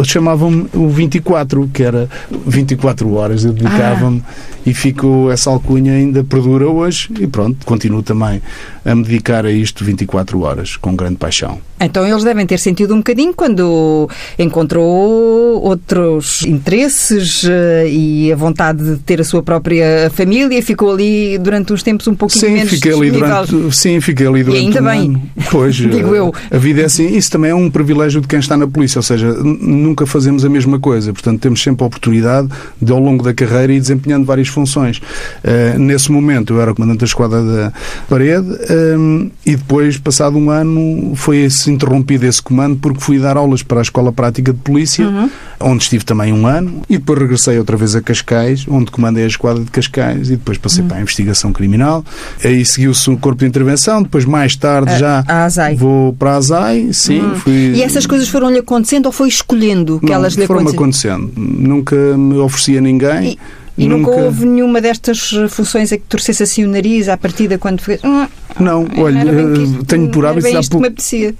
[0.05, 2.07] chamavam-me o 24, que era
[2.47, 4.31] 24 horas, eu dedicava-me ah.
[4.65, 8.41] e ficou essa alcunha ainda perdura hoje e pronto, continuo também
[8.85, 11.59] a me dedicar a isto 24 horas, com grande paixão.
[11.79, 18.81] Então eles devem ter sentido um bocadinho quando encontrou outros interesses eh, e a vontade
[18.83, 22.71] de ter a sua própria família, ficou ali durante uns tempos um pouquinho sim, menos
[22.71, 25.01] fiquei ali durante, Sim, fiquei ali durante e ainda um bem.
[25.01, 25.21] ano.
[25.51, 26.33] Pois, Digo eu.
[26.49, 27.07] A vida é assim.
[27.15, 30.49] Isso também é um privilégio de quem está na polícia, ou seja, nunca fazemos a
[30.49, 31.11] mesma coisa.
[31.11, 32.49] Portanto, temos sempre a oportunidade
[32.81, 34.97] de, ao longo da carreira, ir desempenhando várias funções.
[34.97, 37.73] Uh, nesse momento, eu era comandante da esquadra da
[38.07, 43.37] parede um, e depois, passado um ano, foi esse interrompido esse comando porque fui dar
[43.37, 45.29] aulas para a Escola Prática de Polícia, uhum.
[45.59, 49.27] onde estive também um ano, e depois regressei outra vez a Cascais, onde comandei a
[49.27, 50.87] esquadra de Cascais, e depois passei uhum.
[50.87, 52.03] para a investigação criminal.
[52.43, 56.37] Aí seguiu-se o corpo de intervenção, depois mais tarde a, já a vou para a
[56.37, 57.21] ASAI, sim.
[57.21, 57.35] Uhum.
[57.35, 57.73] Fui...
[57.75, 61.31] E essas coisas foram-lhe acontecendo ou foi escolhendo que Não, elas lhe foram acontecendo?
[61.35, 63.33] Nunca me ofereci a ninguém.
[63.33, 63.64] E...
[63.77, 64.11] E nunca...
[64.11, 67.99] nunca houve nenhuma destas funções a que torcesse assim o nariz à partida quando fez.
[68.03, 68.25] Hum,
[68.59, 69.23] não, olha,
[69.61, 70.47] isto, tenho por hábito.
[70.47, 70.87] Há pouco,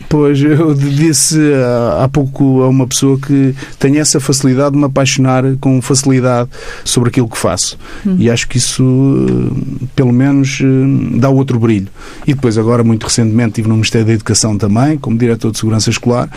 [0.10, 1.40] pois, eu disse
[2.02, 6.50] há pouco a uma pessoa que tenho essa facilidade de me apaixonar com facilidade
[6.84, 7.78] sobre aquilo que faço.
[8.06, 8.18] Hum.
[8.20, 8.84] E acho que isso,
[9.96, 10.60] pelo menos,
[11.14, 11.88] dá outro brilho.
[12.28, 15.90] E depois, agora, muito recentemente, estive no Ministério da Educação também, como diretor de Segurança
[15.90, 16.30] Escolar,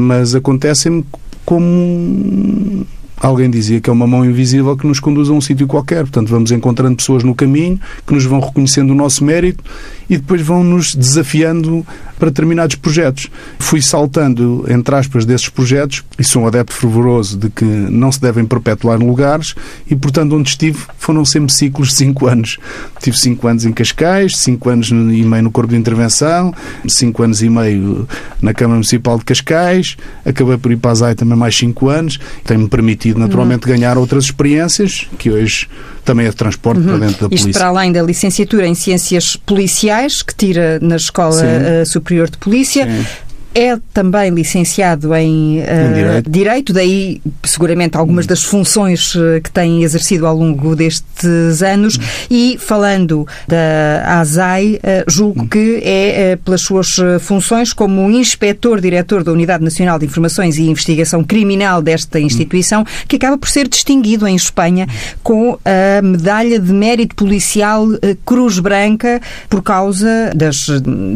[0.00, 1.04] mas acontece-me
[1.44, 2.86] como
[3.20, 6.00] alguém dizia que é uma mão invisível que nos conduz a um sítio qualquer.
[6.00, 9.62] Portanto, vamos encontrando pessoas no caminho que nos vão reconhecendo o nosso mérito
[10.08, 11.86] e depois vão nos desafiando
[12.18, 13.28] para determinados projetos.
[13.58, 18.20] Fui saltando, entre aspas, desses projetos e sou um adepto fervoroso de que não se
[18.20, 19.54] devem perpetuar lugares
[19.90, 22.58] e, portanto, onde estive foram sempre ciclos de 5 anos.
[23.00, 26.54] Tive 5 anos em Cascais, 5 anos e meio no Corpo de Intervenção,
[26.86, 28.08] 5 anos e meio
[28.40, 32.18] na Câmara Municipal de Cascais, acabei por ir para a ZAI também mais 5 anos.
[32.44, 33.72] Tem-me permitido, naturalmente, uhum.
[33.72, 35.68] ganhar outras experiências que hoje
[36.04, 36.86] também é de transporte uhum.
[36.86, 37.48] para dentro da polícia.
[37.50, 42.38] Isto para além da licenciatura em Ciências Policiais, que tira na Escola uh, Superior de
[42.38, 43.23] Polícia, Sim
[43.54, 46.30] é também licenciado em, uh, direito.
[46.30, 46.72] direito.
[46.72, 51.98] daí seguramente algumas das funções eh, que tem exercido ao longo destes anos.
[52.28, 59.62] E falando da ASAI, uh, julgo que é pelas suas funções como inspetor-diretor da Unidade
[59.62, 64.88] Nacional de Informações e Investigação Criminal desta instituição, que acaba por ser distinguido em Espanha
[65.22, 67.86] com a medalha de mérito policial
[68.24, 70.66] Cruz Branca por causa das,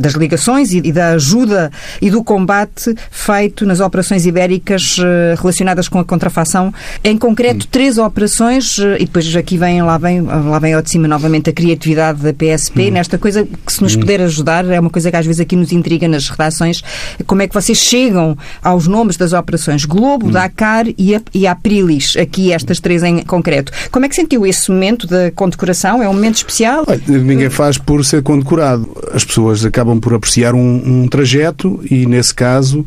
[0.00, 1.70] das ligações e, e da ajuda
[2.00, 6.74] e do combate feito nas operações ibéricas eh, relacionadas com a contrafação.
[7.02, 7.68] Em concreto, hum.
[7.70, 11.48] três operações, eh, e depois aqui vem, lá vem, lá vem ao de cima novamente
[11.48, 12.90] a criatividade da PSP, hum.
[12.90, 14.00] nesta coisa que se nos hum.
[14.00, 16.82] puder ajudar, é uma coisa que às vezes aqui nos intriga nas redações,
[17.26, 20.30] como é que vocês chegam aos nomes das operações Globo, hum.
[20.30, 23.72] Dakar e, a, e Aprilis, aqui estas três em concreto.
[23.90, 26.02] Como é que sentiu esse momento da condecoração?
[26.02, 26.84] É um momento especial?
[26.86, 28.86] Olha, ninguém faz por ser condecorado.
[29.14, 32.80] As pessoas acabam por apreciar um, um trajeto e, nesse caso,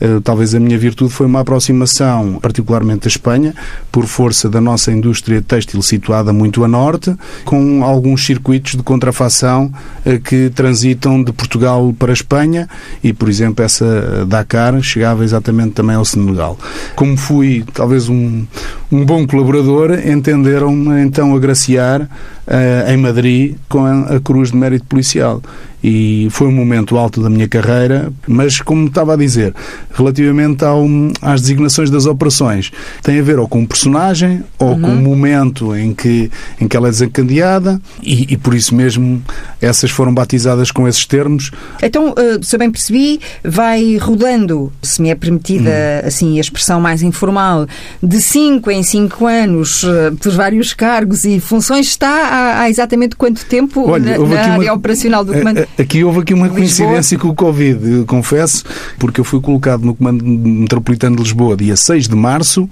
[0.00, 3.54] uh, talvez a minha virtude foi uma aproximação, particularmente da Espanha,
[3.92, 9.70] por força da nossa indústria têxtil situada muito a norte, com alguns circuitos de contrafação
[10.06, 12.66] uh, que transitam de Portugal para a Espanha
[13.04, 16.58] e, por exemplo, essa Dakar chegava exatamente também ao Senegal.
[16.96, 18.46] Como fui talvez um,
[18.90, 22.08] um bom colaborador, entenderam-me então agraciar
[22.48, 25.40] uh, em Madrid com a, a Cruz de Mérito Policial
[25.82, 29.54] e foi um momento alto da minha carreira, mas como estava a dizer,
[29.94, 30.84] relativamente ao,
[31.22, 34.82] às designações das operações, tem a ver ou com o personagem ou uhum.
[34.82, 36.30] com o momento em que,
[36.60, 39.22] em que ela é desencadeada e, e, por isso mesmo
[39.60, 41.50] essas foram batizadas com esses termos.
[41.80, 46.08] Então, eh, se eu bem percebi, vai rodando, se me é permitida uhum.
[46.08, 47.66] assim a expressão mais informal,
[48.02, 53.16] de 5 em 5 anos, eh, por vários cargos e funções, está há, há exatamente
[53.16, 54.74] quanto tempo Olha, na, na área uma...
[54.74, 55.66] operacional do comando?
[55.78, 58.64] Aqui houve aqui uma coincidência com o Covid, confesso,
[58.98, 62.68] porque eu fui colocado no Comando Metropolitano de Lisboa dia 6 de março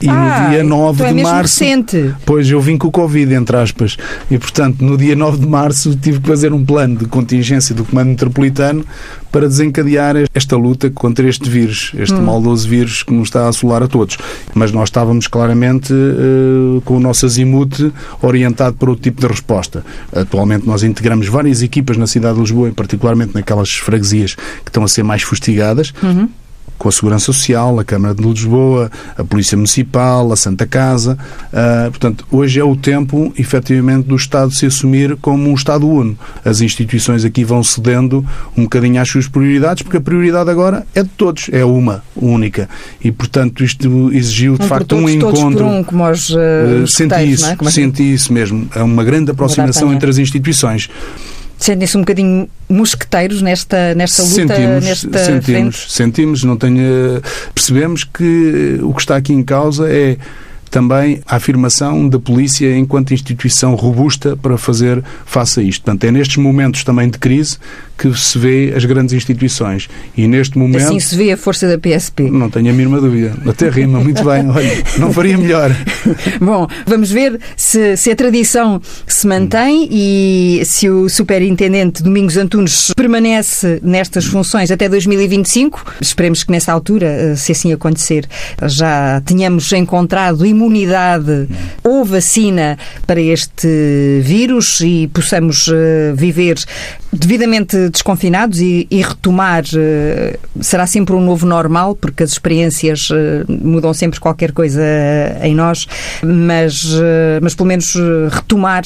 [0.00, 1.64] e ah, no dia 9 então é de março.
[1.64, 2.14] Recente.
[2.24, 3.96] Pois eu vim com o Covid, entre aspas.
[4.30, 7.84] E portanto, no dia 9 de março tive que fazer um plano de contingência do
[7.84, 8.84] Comando Metropolitano
[9.32, 12.22] para desencadear esta luta contra este vírus, este hum.
[12.22, 14.18] maldoso vírus que nos está a assolar a todos.
[14.54, 19.84] Mas nós estávamos claramente uh, com o nosso azimute orientado para outro tipo de resposta.
[20.14, 24.88] Atualmente nós integramos várias equipas na cidade de Lisboa, particularmente naquelas freguesias que estão a
[24.88, 25.92] ser mais fustigadas.
[26.02, 26.28] Uhum
[26.86, 31.18] com a Segurança Social, a Câmara de Lisboa, a Polícia Municipal, a Santa Casa.
[31.48, 36.16] Uh, portanto, hoje é o tempo, efetivamente, do Estado se assumir como um Estado uno.
[36.44, 38.24] As instituições aqui vão cedendo
[38.56, 42.68] um bocadinho às suas prioridades, porque a prioridade agora é de todos, é uma, única.
[43.02, 45.66] E, portanto, isto exigiu, de um facto, todos, um encontro.
[45.66, 47.70] Um, como os, uh, senti isso, é?
[47.70, 48.68] senti isso mesmo.
[48.76, 50.88] É uma grande aproximação entre as instituições.
[51.58, 55.92] Sentem-se um bocadinho mosqueteiros nesta, nesta luta, sentimos, nesta sentimos, frente?
[55.92, 57.22] Sentimos, não tenho,
[57.54, 60.16] percebemos que o que está aqui em causa é
[60.70, 65.82] também a afirmação da polícia enquanto instituição robusta para fazer face a isto.
[65.82, 67.58] Portanto, é nestes momentos também de crise
[67.96, 69.88] que se vê as grandes instituições.
[70.16, 70.84] E neste momento.
[70.84, 72.30] Assim se vê a força da PSP.
[72.30, 73.34] Não tenho a mínima dúvida.
[73.46, 74.48] Até rima, muito bem.
[74.50, 75.74] Olha, não faria melhor.
[76.40, 82.92] Bom, vamos ver se, se a tradição se mantém e se o Superintendente Domingos Antunes
[82.94, 85.94] permanece nestas funções até 2025.
[86.00, 88.26] Esperemos que nessa altura, eh, se assim acontecer,
[88.66, 91.48] já tenhamos encontrado imunidade
[91.82, 96.56] ou vacina para este vírus e possamos eh, viver
[97.12, 103.14] devidamente desconfinados e, e retomar uh, será sempre um novo normal, porque as experiências uh,
[103.48, 104.82] mudam sempre qualquer coisa
[105.42, 105.86] em nós,
[106.22, 106.84] mas,
[107.42, 107.94] mas pelo menos
[108.30, 108.84] retomar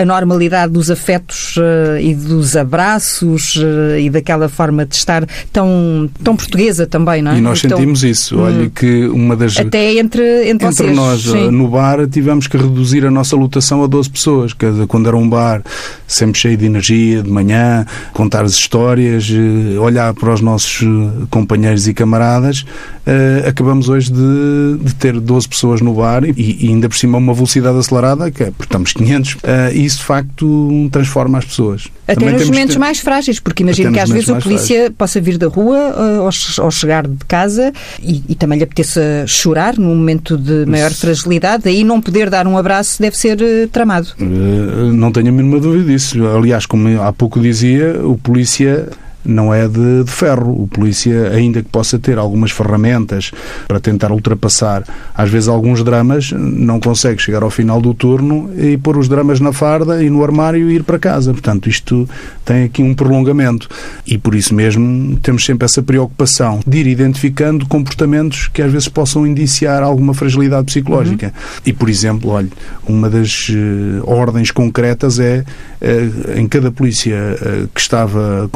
[0.00, 1.56] a normalidade dos afetos
[2.00, 3.58] e dos abraços
[3.98, 7.38] e daquela forma de estar tão, tão portuguesa também, não é?
[7.38, 8.36] E nós então, sentimos isso.
[8.36, 9.56] Hum, Olha que uma das.
[9.56, 11.50] Até entre, entre, entre nós, sim.
[11.50, 14.52] no bar, tivemos que reduzir a nossa lotação a 12 pessoas.
[14.86, 15.62] Quando era um bar
[16.06, 17.86] sempre cheio de energia, de manhã,
[18.28, 22.66] contar as histórias, eh, olhar para os nossos eh, companheiros e camaradas,
[23.06, 27.16] eh, acabamos hoje de, de ter 12 pessoas no bar e, e, ainda por cima
[27.16, 29.38] uma velocidade acelerada, que é, porque estamos 500,
[29.72, 31.88] e isso de facto transforma as pessoas.
[32.06, 34.96] Até Também nos momentos mais frágeis, porque imagino que às vezes a polícia frágeis.
[34.98, 35.78] possa vir da rua
[36.18, 40.90] ao, ao chegar de casa e, e, também lhe apeteça chorar num momento de maior
[40.90, 43.38] fragilidade, aí não poder dar um abraço deve ser
[43.72, 44.08] tramado.
[44.18, 46.26] Não tenho a mínima dúvida disso.
[46.26, 48.86] Aliás, como há pouco dizia, o polícia
[49.24, 50.62] não é de, de, ferro.
[50.62, 53.30] O polícia, ainda que possa ter algumas ferramentas
[53.66, 58.76] para tentar ultrapassar, às vezes, alguns dramas, não consegue chegar ao final do turno e
[58.76, 61.32] pôr os dramas na farda e no armário e ir para casa.
[61.32, 62.08] Portanto, isto
[62.44, 63.68] tem aqui um prolongamento.
[64.06, 68.88] E por isso mesmo temos sempre essa preocupação de ir identificando comportamentos que às vezes
[68.88, 71.26] possam indiciar alguma fragilidade psicológica.
[71.26, 71.62] Uhum.
[71.66, 72.48] E, por exemplo, olha,
[72.86, 75.44] uma das uh, ordens concretas é
[75.80, 78.48] uh, em cada polícia uh, que estava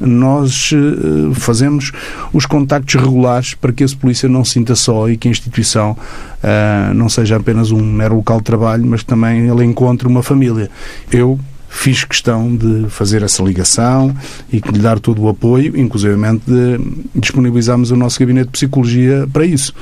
[0.00, 1.92] nós eh, fazemos
[2.32, 5.92] os contactos regulares para que esse polícia não se sinta só e que a instituição
[5.92, 10.70] uh, não seja apenas um mero local de trabalho, mas também ele encontre uma família.
[11.12, 11.38] Eu
[11.70, 14.14] fiz questão de fazer essa ligação
[14.52, 16.80] e de lhe dar todo o apoio, inclusive de
[17.14, 19.72] disponibilizarmos o nosso gabinete de psicologia para isso.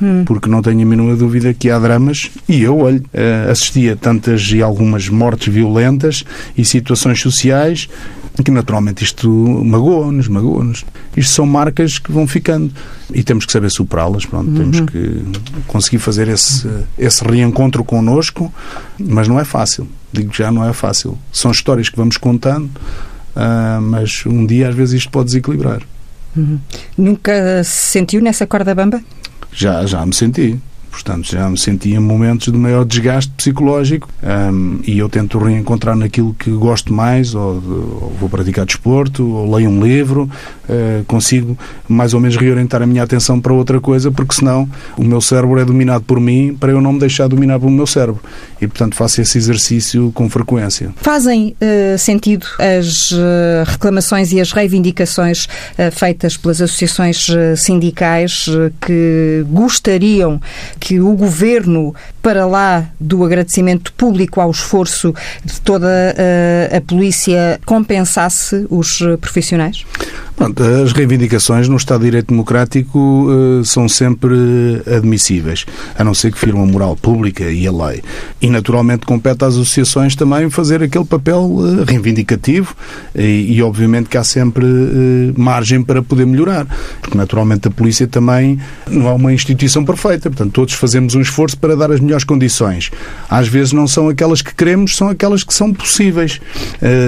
[0.00, 0.24] Hum.
[0.26, 3.96] Porque não tenho a mínima dúvida que há dramas, e eu, olho, eh, assisti a
[3.96, 6.22] tantas e algumas mortes violentas
[6.56, 7.88] e situações sociais
[8.42, 9.28] que naturalmente isto
[9.64, 10.84] magoa-nos, magoa-nos.
[11.16, 12.72] Isto são marcas que vão ficando
[13.12, 14.56] e temos que saber superá-las, pronto, uhum.
[14.56, 15.24] temos que
[15.66, 18.52] conseguir fazer esse, esse reencontro connosco,
[18.98, 21.18] mas não é fácil, digo já não é fácil.
[21.32, 25.82] São histórias que vamos contando, uh, mas um dia às vezes isto pode desequilibrar.
[26.36, 26.58] Uhum.
[26.96, 29.02] Nunca se sentiu nessa corda bamba?
[29.52, 30.60] Já, já me senti.
[30.90, 35.96] Portanto, já me sentia em momentos de maior desgaste psicológico um, e eu tento reencontrar
[35.96, 40.28] naquilo que gosto mais, ou, ou vou praticar desporto, ou leio um livro,
[40.68, 41.56] uh, consigo
[41.88, 45.58] mais ou menos reorientar a minha atenção para outra coisa, porque senão o meu cérebro
[45.58, 48.20] é dominado por mim para eu não me deixar dominar pelo meu cérebro.
[48.60, 50.90] E, portanto, faço esse exercício com frequência.
[50.96, 53.16] Fazem uh, sentido as uh,
[53.66, 55.46] reclamações e as reivindicações
[55.92, 58.46] feitas pelas associações sindicais
[58.80, 60.40] que gostariam
[60.78, 65.14] que o governo, para lá do agradecimento público ao esforço
[65.44, 69.84] de toda a, eh, a polícia, compensasse os profissionais?
[70.38, 74.36] Pronto, as reivindicações no Estado de Direito Democrático uh, são sempre
[74.86, 75.66] admissíveis,
[75.98, 78.04] a não ser que firma a moral pública e a lei.
[78.40, 82.72] E, naturalmente, compete às associações também fazer aquele papel uh, reivindicativo
[83.16, 86.68] e, e, obviamente, que há sempre uh, margem para poder melhorar,
[87.02, 91.56] porque, naturalmente, a polícia também não é uma instituição perfeita, portanto, todos fazemos um esforço
[91.56, 92.90] para dar as melhores condições.
[93.30, 96.40] Às vezes não são aquelas que queremos, são aquelas que são possíveis.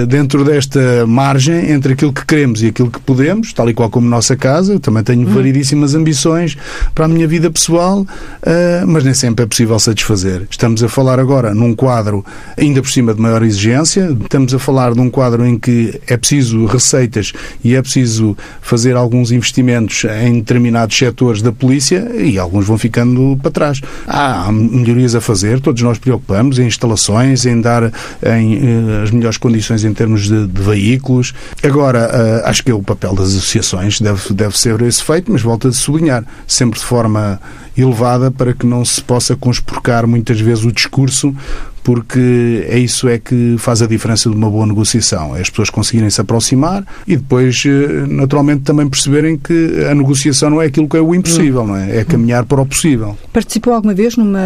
[0.07, 4.07] dentro desta margem entre aquilo que queremos e aquilo que podemos tal e qual como
[4.07, 4.73] nossa casa.
[4.73, 5.33] Eu também tenho uhum.
[5.33, 6.57] variedíssimas ambições
[6.95, 10.47] para a minha vida pessoal, uh, mas nem sempre é possível satisfazer.
[10.49, 12.25] Estamos a falar agora num quadro
[12.57, 16.17] ainda por cima de maior exigência, estamos a falar de um quadro em que é
[16.17, 17.33] preciso receitas
[17.63, 23.37] e é preciso fazer alguns investimentos em determinados setores da polícia e alguns vão ficando
[23.41, 23.81] para trás.
[24.07, 29.37] Há melhorias a fazer, todos nós preocupamos em instalações, em dar em, uh, as melhores
[29.37, 31.33] condições em termos de, de veículos.
[31.63, 35.41] Agora, uh, acho que é o papel das associações deve, deve ser esse feito, mas
[35.41, 37.39] volta a sublinhar, sempre de forma
[37.77, 41.35] elevada para que não se possa conspurcar muitas vezes o discurso
[41.83, 45.35] porque é isso é que faz a diferença de uma boa negociação.
[45.35, 50.49] É as pessoas conseguirem se aproximar e depois, eh, naturalmente, também perceberem que a negociação
[50.49, 51.97] não é aquilo que é o impossível, não é?
[51.97, 53.17] É caminhar para o possível.
[53.33, 54.39] Participou alguma vez numa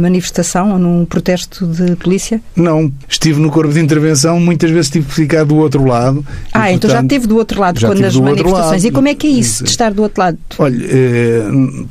[0.00, 2.40] manifestação ou num protesto de polícia?
[2.54, 2.90] Não.
[3.08, 6.24] Estive no corpo de intervenção, muitas vezes tive que ficar do outro lado.
[6.52, 8.84] Ah, e, então portanto, já esteve do outro lado quando as manifestações.
[8.84, 10.38] E como é que é isso, de estar do outro lado?
[10.58, 11.42] Olha, eh,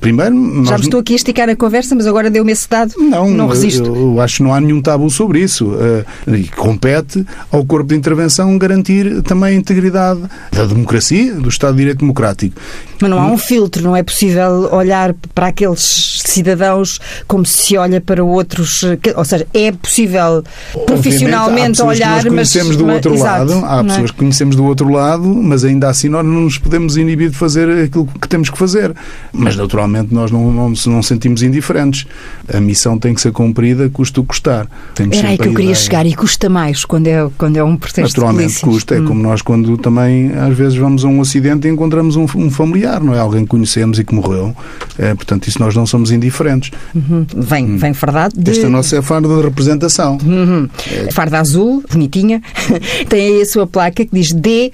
[0.02, 0.14] primeiro...
[0.16, 0.70] Nós...
[0.70, 2.93] Já me estou aqui a esticar a conversa, mas agora deu-me esse dado.
[2.97, 3.86] Não, não resisto.
[3.86, 5.68] Eu, eu acho que não há nenhum tabu sobre isso.
[5.68, 11.74] Uh, e compete ao corpo de intervenção garantir também a integridade da democracia, do Estado
[11.74, 12.59] de Direito Democrático.
[13.01, 17.99] Mas não há um filtro, não é possível olhar para aqueles cidadãos como se olha
[17.99, 18.84] para outros.
[19.16, 20.43] Ou seja, é possível
[20.86, 22.78] profissionalmente olhar, que nós conhecemos mas.
[22.78, 23.84] do outro lado, há é?
[23.84, 27.38] pessoas que conhecemos do outro lado, mas ainda assim nós não nos podemos inibir de
[27.38, 28.93] fazer aquilo que temos que fazer.
[29.34, 32.06] Mas naturalmente nós não, não, não sentimos indiferentes.
[32.51, 34.68] A missão tem que ser cumprida, custa o custar.
[34.93, 37.78] Temos Era aí que eu queria chegar e custa mais quando é, quando é um
[37.78, 38.95] protesto Naturalmente custa.
[38.95, 39.06] É hum.
[39.06, 43.03] como nós quando também às vezes vamos a um acidente e encontramos um, um familiar,
[43.03, 43.20] não é?
[43.20, 44.56] Alguém que conhecemos e que morreu.
[44.97, 46.72] É, portanto, isso nós não somos indiferentes.
[46.93, 47.26] Uhum.
[47.36, 47.78] Vem, hum.
[47.78, 48.51] vem fardado de...
[48.51, 50.18] Esta nossa é a farda de representação.
[50.24, 50.70] Uhum.
[50.91, 51.12] É.
[51.12, 52.41] Farda azul, bonitinha.
[53.10, 54.72] Tem aí a sua placa que diz D.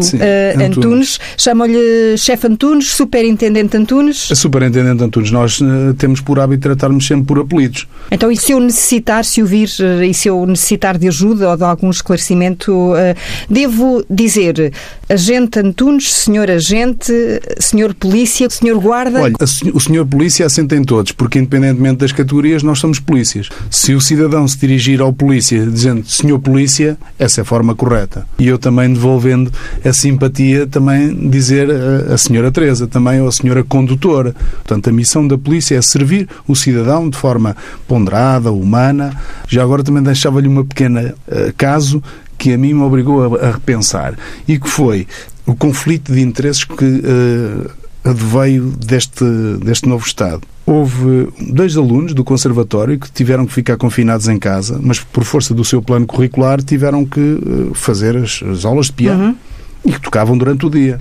[0.00, 1.18] Sim, uh, Antunes.
[1.36, 4.28] Chamam-lhe chefe Antunes, superintendente Antunes.
[4.30, 5.30] A superintendente Antunes.
[5.30, 7.86] Nós uh, temos por hábito tratarmos sempre por apelidos.
[8.10, 11.56] Então, e se eu necessitar se ouvir eh, e se eu necessitar de ajuda ou
[11.56, 13.14] de algum esclarecimento, eh,
[13.48, 14.72] devo dizer
[15.08, 17.12] agente Antunes, senhor agente,
[17.58, 19.20] senhor polícia, senhor guarda?
[19.20, 19.34] Olha,
[19.74, 23.48] o senhor polícia assenta em todos, porque independentemente das categorias, nós somos polícias.
[23.70, 28.26] Se o cidadão se dirigir ao polícia dizendo senhor polícia, essa é a forma correta.
[28.38, 29.52] E eu também devolvendo
[29.84, 34.34] a simpatia, também dizer a, a senhora Teresa, também ou a senhora condutora.
[34.58, 37.56] Portanto, a missão da polícia é servir o cidadão de forma
[37.86, 39.16] ponderada, humana,
[39.48, 42.02] já agora também deixava-lhe uma pequena uh, caso
[42.36, 44.14] que a mim me obrigou a, a, repensar
[44.46, 45.06] e que foi
[45.44, 47.70] o conflito de interesses que uh,
[48.04, 49.24] adveio deste,
[49.62, 50.42] deste novo Estado.
[50.64, 55.54] Houve dois alunos do conservatório que tiveram que ficar confinados em casa, mas por força
[55.54, 59.36] do seu plano curricular tiveram que uh, fazer as, as, aulas de piano uhum.
[59.84, 61.00] e que tocavam durante o dia.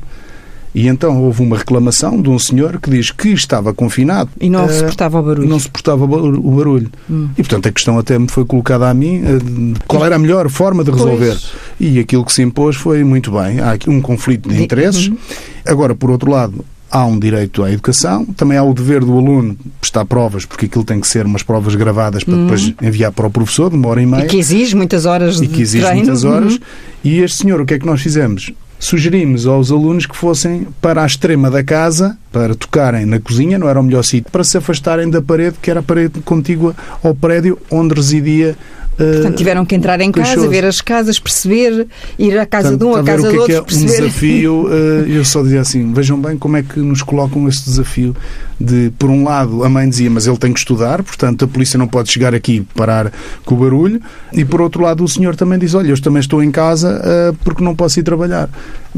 [0.77, 4.29] E então houve uma reclamação de um senhor que diz que estava confinado.
[4.39, 5.49] E não uh, suportava o barulho.
[5.49, 6.91] Não suportava o barulho.
[7.09, 7.29] Hum.
[7.35, 10.47] E, portanto, a questão até me foi colocada a mim uh, qual era a melhor
[10.49, 11.31] forma de resolver.
[11.31, 11.51] Pois.
[11.79, 13.59] E aquilo que se impôs foi muito bem.
[13.59, 15.07] Há aqui um conflito de interesses.
[15.07, 15.17] Uhum.
[15.65, 19.57] Agora, por outro lado, há um direito à educação, também há o dever do aluno
[19.81, 22.75] prestar provas, porque aquilo tem que ser umas provas gravadas para depois uhum.
[22.83, 24.25] enviar para o professor, de uma hora e meia.
[24.25, 26.05] E que exige muitas horas e que exige treino.
[26.05, 26.53] muitas horas.
[26.53, 26.59] Uhum.
[27.03, 28.53] E este senhor, o que é que nós fizemos?
[28.79, 33.67] Sugerimos aos alunos que fossem para a extrema da casa, para tocarem na cozinha, não
[33.67, 37.15] era o melhor sítio, para se afastarem da parede, que era a parede contígua ao
[37.15, 38.55] prédio onde residia
[38.97, 40.49] Portanto, tiveram que entrar em casa, queixoso.
[40.49, 41.85] ver as casas, perceber,
[42.17, 44.01] ir à casa Portanto, de um, à casa do é que outro, é um perceber.
[44.01, 44.69] desafio.
[44.73, 48.15] eh, eu só dizia assim: vejam bem como é que nos colocam este desafio
[48.59, 51.77] de, por um lado, a mãe dizia, mas ele tem que estudar, portanto a polícia
[51.77, 53.11] não pode chegar aqui e parar
[53.45, 54.01] com o barulho,
[54.33, 57.33] e por outro lado, o senhor também diz: olha, eu também estou em casa eh,
[57.43, 58.49] porque não posso ir trabalhar.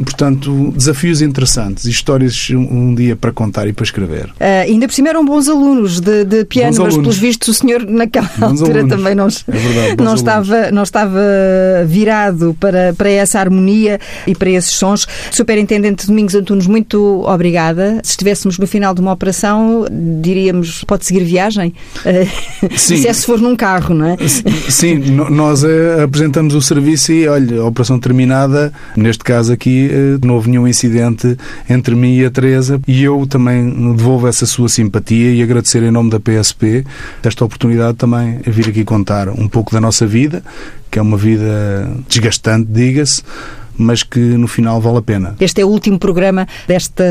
[0.01, 2.59] Portanto, desafios interessantes, histórias um,
[2.91, 4.29] um dia para contar e para escrever.
[4.39, 7.01] Ah, ainda por cima eram bons alunos de, de piano, Bons mas alunos.
[7.01, 8.95] pelos vistos o senhor naquela Bons altura alunos.
[8.95, 10.19] também não, É verdade, não, alunos.
[10.21, 11.19] estava, não estava
[11.85, 15.05] virado para, para essa harmonia e para esses sons.
[15.31, 17.99] Superintendente Domingos Antunes, muito obrigada.
[18.03, 19.48] Se estivéssemos no final de uma operação,
[20.21, 21.73] diríamos, pode seguir viagem?
[22.05, 22.95] Ah, Sim.
[22.95, 24.17] Isso é se for num carro, não é?
[24.69, 24.95] Sim,
[25.29, 30.35] nós eh, apresentamos o serviço e, olha, a operação terminada, neste caso aqui, eh, não
[30.35, 31.37] houve nenhum incidente
[31.69, 35.91] entre mim e a Teresa e eu também devolvo essa sua simpatia e agradecer em
[35.91, 36.83] nome da PSP
[37.23, 40.43] esta oportunidade também vir aqui contar um pouco da nossa vida,
[40.89, 43.23] que é uma vida desgastante, diga-se,
[43.79, 45.35] mas que no final vale a pena.
[45.39, 47.03] Este é o último programa desta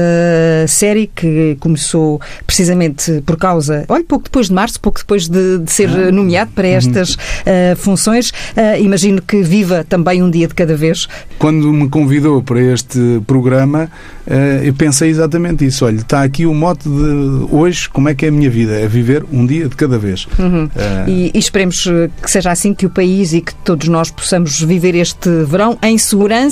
[0.68, 5.70] série que começou precisamente por causa, olha, pouco depois de março, pouco depois de, de
[5.72, 6.12] ser Ah.
[6.12, 7.16] nomeado para estas
[7.46, 8.32] eh, funções.
[8.56, 11.06] Eh, imagino que viva também um dia de cada vez.
[11.38, 13.90] Quando me convidou para este programa,
[14.26, 15.84] eh, eu pensei exatamente isso.
[15.86, 18.72] Olha, está aqui o mote de hoje, como é que é a minha vida?
[18.78, 20.26] É viver um dia de cada vez.
[20.38, 20.68] Uhum.
[21.06, 21.84] E, e esperemos
[22.22, 25.96] que seja assim que o país e que todos nós possamos viver este verão em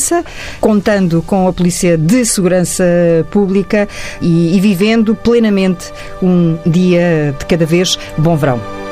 [0.07, 0.25] segurança,
[0.61, 2.85] contando com a Polícia de Segurança
[3.31, 3.89] Pública
[4.21, 5.93] e, e vivendo plenamente
[6.23, 7.99] um dia de cada vez.
[8.17, 8.86] Bom verão.